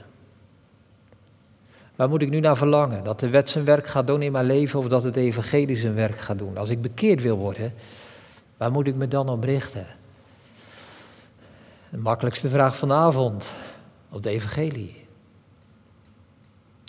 Waar 1.96 2.08
moet 2.08 2.22
ik 2.22 2.30
nu 2.30 2.40
naar 2.40 2.56
verlangen? 2.56 3.04
Dat 3.04 3.20
de 3.20 3.28
wet 3.28 3.50
zijn 3.50 3.64
werk 3.64 3.86
gaat 3.86 4.06
doen 4.06 4.22
in 4.22 4.32
mijn 4.32 4.46
leven 4.46 4.78
of 4.78 4.88
dat 4.88 5.02
het 5.02 5.16
evangelie 5.16 5.76
zijn 5.76 5.94
werk 5.94 6.18
gaat 6.18 6.38
doen? 6.38 6.56
Als 6.56 6.70
ik 6.70 6.82
bekeerd 6.82 7.22
wil 7.22 7.36
worden, 7.36 7.74
waar 8.56 8.72
moet 8.72 8.86
ik 8.86 8.94
me 8.94 9.08
dan 9.08 9.28
op 9.28 9.44
richten? 9.44 9.86
De 11.92 11.98
makkelijkste 11.98 12.48
vraag 12.48 12.76
vanavond, 12.76 13.44
op 14.10 14.22
de 14.22 14.30
evangelie. 14.30 14.96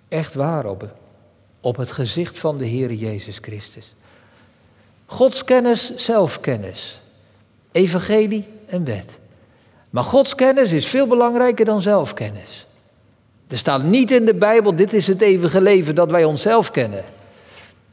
Echt 0.08 0.34
waar, 0.34 0.66
op, 0.66 0.96
op 1.62 1.76
het 1.76 1.92
gezicht 1.92 2.39
van 2.39 2.58
de 2.58 2.66
Heer 2.66 2.94
Jezus 2.94 3.38
Christus. 3.42 3.94
Godskennis, 5.06 5.96
zelfkennis. 5.96 7.02
Evangelie 7.72 8.48
en 8.66 8.84
wet. 8.84 9.18
Maar 9.89 10.04
godskennis 10.04 10.72
is 10.72 10.88
veel 10.88 11.08
belangrijker 11.08 11.66
dan 11.66 11.82
zelfkennis. 11.82 12.66
Er 13.48 13.58
staat 13.58 13.84
niet 13.84 14.12
in 14.12 14.26
de 14.26 14.36
Bijbel, 14.36 14.76
dit 14.76 14.94
is 14.94 15.08
het 15.08 15.22
eeuwige 15.22 15.62
leven 15.62 15.96
dat 15.96 16.12
wij 16.12 16.24
onszelf 16.24 16.72
kennen. 16.72 17.04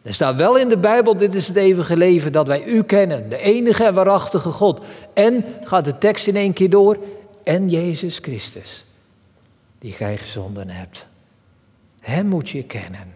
Er 0.03 0.15
staat 0.15 0.37
wel 0.37 0.57
in 0.57 0.69
de 0.69 0.79
Bijbel, 0.79 1.17
dit 1.17 1.35
is 1.35 1.49
het 1.49 1.57
eeuwige 1.57 1.97
leven 1.97 2.33
dat 2.33 2.47
wij 2.47 2.65
u 2.65 2.83
kennen, 2.83 3.29
de 3.29 3.39
enige 3.39 3.85
en 3.85 3.95
waarachtige 3.95 4.51
God. 4.51 4.81
En, 5.15 5.45
gaat 5.63 5.85
de 5.85 5.99
tekst 5.99 6.27
in 6.27 6.37
één 6.37 6.53
keer 6.53 6.71
door, 6.71 6.99
en 7.45 7.69
Jezus 7.69 8.19
Christus, 8.19 8.85
die 9.79 9.93
gij 9.93 10.17
gezonden 10.17 10.69
hebt. 10.69 11.07
Hem 12.01 12.27
moet 12.27 12.49
je 12.49 12.65
kennen. 12.65 13.15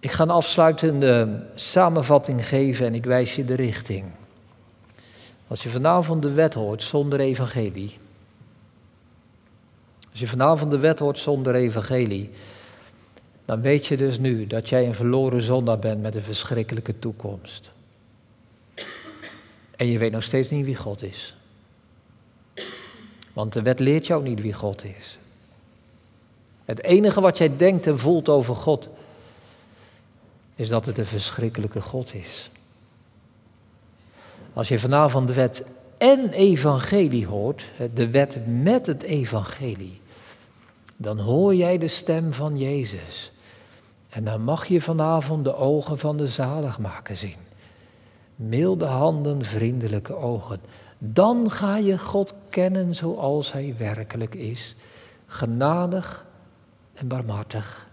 Ik 0.00 0.10
ga 0.10 0.22
een 0.22 0.30
afsluitende 0.30 1.42
samenvatting 1.54 2.46
geven 2.46 2.86
en 2.86 2.94
ik 2.94 3.04
wijs 3.04 3.34
je 3.34 3.44
de 3.44 3.54
richting. 3.54 4.04
Als 5.46 5.62
je 5.62 5.68
vanavond 5.68 6.22
de 6.22 6.32
wet 6.32 6.54
hoort 6.54 6.82
zonder 6.82 7.20
evangelie. 7.20 7.98
Als 10.10 10.20
je 10.20 10.28
vanavond 10.28 10.70
de 10.70 10.78
wet 10.78 10.98
hoort 10.98 11.18
zonder 11.18 11.54
evangelie. 11.54 12.30
Dan 13.50 13.60
weet 13.60 13.86
je 13.86 13.96
dus 13.96 14.18
nu 14.18 14.46
dat 14.46 14.68
jij 14.68 14.86
een 14.86 14.94
verloren 14.94 15.42
zondaar 15.42 15.78
bent 15.78 16.02
met 16.02 16.14
een 16.14 16.22
verschrikkelijke 16.22 16.98
toekomst. 16.98 17.72
En 19.76 19.86
je 19.86 19.98
weet 19.98 20.12
nog 20.12 20.22
steeds 20.22 20.50
niet 20.50 20.64
wie 20.64 20.76
God 20.76 21.02
is. 21.02 21.36
Want 23.32 23.52
de 23.52 23.62
wet 23.62 23.78
leert 23.78 24.06
jou 24.06 24.22
niet 24.22 24.40
wie 24.40 24.52
God 24.52 24.84
is. 24.84 25.18
Het 26.64 26.82
enige 26.82 27.20
wat 27.20 27.38
jij 27.38 27.56
denkt 27.56 27.86
en 27.86 27.98
voelt 27.98 28.28
over 28.28 28.54
God 28.54 28.88
is 30.54 30.68
dat 30.68 30.86
het 30.86 30.98
een 30.98 31.06
verschrikkelijke 31.06 31.80
God 31.80 32.14
is. 32.14 32.50
Als 34.52 34.68
je 34.68 34.78
vanavond 34.78 35.26
de 35.26 35.34
wet 35.34 35.64
en 35.98 36.32
evangelie 36.32 37.26
hoort, 37.26 37.64
de 37.94 38.10
wet 38.10 38.38
met 38.46 38.86
het 38.86 39.02
evangelie, 39.02 40.00
dan 40.96 41.18
hoor 41.18 41.54
jij 41.54 41.78
de 41.78 41.88
stem 41.88 42.32
van 42.32 42.58
Jezus. 42.58 43.30
En 44.10 44.24
dan 44.24 44.42
mag 44.42 44.66
je 44.66 44.80
vanavond 44.80 45.44
de 45.44 45.54
ogen 45.56 45.98
van 45.98 46.16
de 46.16 46.28
zaligmaker 46.28 47.16
zien. 47.16 47.36
Milde 48.36 48.84
handen, 48.84 49.44
vriendelijke 49.44 50.14
ogen. 50.14 50.60
Dan 50.98 51.50
ga 51.50 51.76
je 51.76 51.98
God 51.98 52.34
kennen 52.50 52.94
zoals 52.94 53.52
Hij 53.52 53.74
werkelijk 53.78 54.34
is. 54.34 54.74
Genadig 55.26 56.26
en 56.94 57.08
barmhartig. 57.08 57.88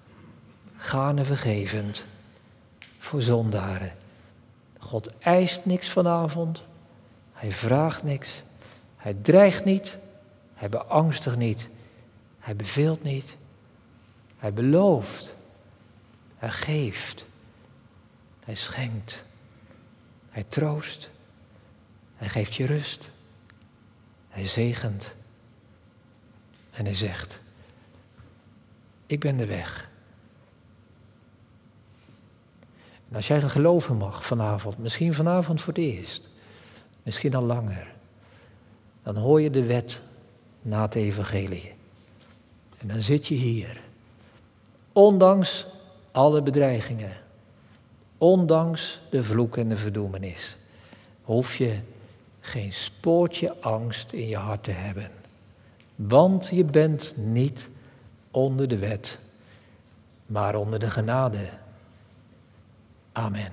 Gaarne 0.76 1.24
vergevend 1.24 2.06
voor 2.98 3.22
zondaren. 3.22 3.92
God 4.78 5.10
eist 5.20 5.66
niks 5.66 5.90
vanavond. 5.90 6.62
Hij 7.34 7.52
vraagt 7.52 8.04
niks. 8.04 8.44
Hij 8.96 9.16
dreigt 9.22 9.66
niet. 9.66 9.98
Hij 10.54 10.70
beangstigt 10.70 11.38
niet. 11.38 11.70
Hij 12.40 12.56
beveelt 12.56 13.04
niet. 13.04 13.38
Hij 14.38 14.54
belooft. 14.54 15.36
Hij 16.38 16.50
geeft. 16.50 17.26
Hij 18.46 18.56
schenkt. 18.56 19.24
Hij 20.30 20.44
troost. 20.44 21.10
Hij 22.16 22.30
geeft 22.30 22.56
je 22.56 22.66
rust. 22.66 23.10
Hij 24.30 24.46
zegent. 24.46 25.14
En 26.72 26.86
hij 26.86 26.96
zegt: 26.96 27.40
Ik 29.06 29.20
ben 29.20 29.38
de 29.38 29.46
weg. 29.46 29.90
En 33.10 33.16
als 33.16 33.28
jij 33.28 33.42
geloven 33.42 33.98
mag 33.98 34.26
vanavond, 34.26 34.78
misschien 34.78 35.14
vanavond 35.14 35.62
voor 35.62 35.74
het 35.74 35.84
eerst, 35.84 36.30
misschien 37.04 37.36
al 37.36 37.44
langer, 37.44 37.96
dan 39.04 39.16
hoor 39.16 39.42
je 39.42 39.50
de 39.50 39.66
wet 39.66 40.02
na 40.62 40.82
het 40.82 40.96
evangelie. 40.96 41.74
En 42.78 42.88
dan 42.88 43.00
zit 43.00 43.28
je 43.28 43.36
hier. 43.36 43.82
Ondanks 44.94 45.66
alle 46.18 46.42
bedreigingen. 46.42 47.12
Ondanks 48.18 49.02
de 49.10 49.24
vloek 49.24 49.58
en 49.58 49.70
de 49.70 49.76
verdoemenis. 49.76 50.58
Hoef 51.22 51.56
je 51.56 51.80
geen 52.40 52.74
spoortje 52.74 53.56
angst 53.62 54.12
in 54.12 54.28
je 54.28 54.36
hart 54.36 54.64
te 54.64 54.72
hebben. 54.72 55.10
Want 55.96 56.50
je 56.52 56.64
bent 56.64 57.14
niet 57.18 57.70
onder 58.32 58.68
de 58.68 58.78
wet, 58.78 59.20
maar 60.26 60.56
onder 60.56 60.80
de 60.80 60.90
genade. 60.90 61.50
Amen. 63.12 63.52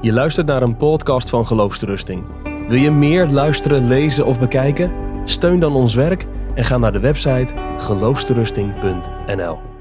Je 0.00 0.12
luistert 0.12 0.46
naar 0.46 0.62
een 0.62 0.76
podcast 0.76 1.30
van 1.30 1.46
Geloofsterusting. 1.46 2.24
Wil 2.68 2.78
je 2.78 2.90
meer 2.90 3.26
luisteren, 3.26 3.86
lezen 3.86 4.26
of 4.26 4.38
bekijken? 4.38 5.03
Steun 5.24 5.60
dan 5.60 5.74
ons 5.74 5.94
werk 5.94 6.26
en 6.54 6.64
ga 6.64 6.78
naar 6.78 6.92
de 6.92 7.00
website 7.00 7.54
geloofsterusting.nl. 7.78 9.73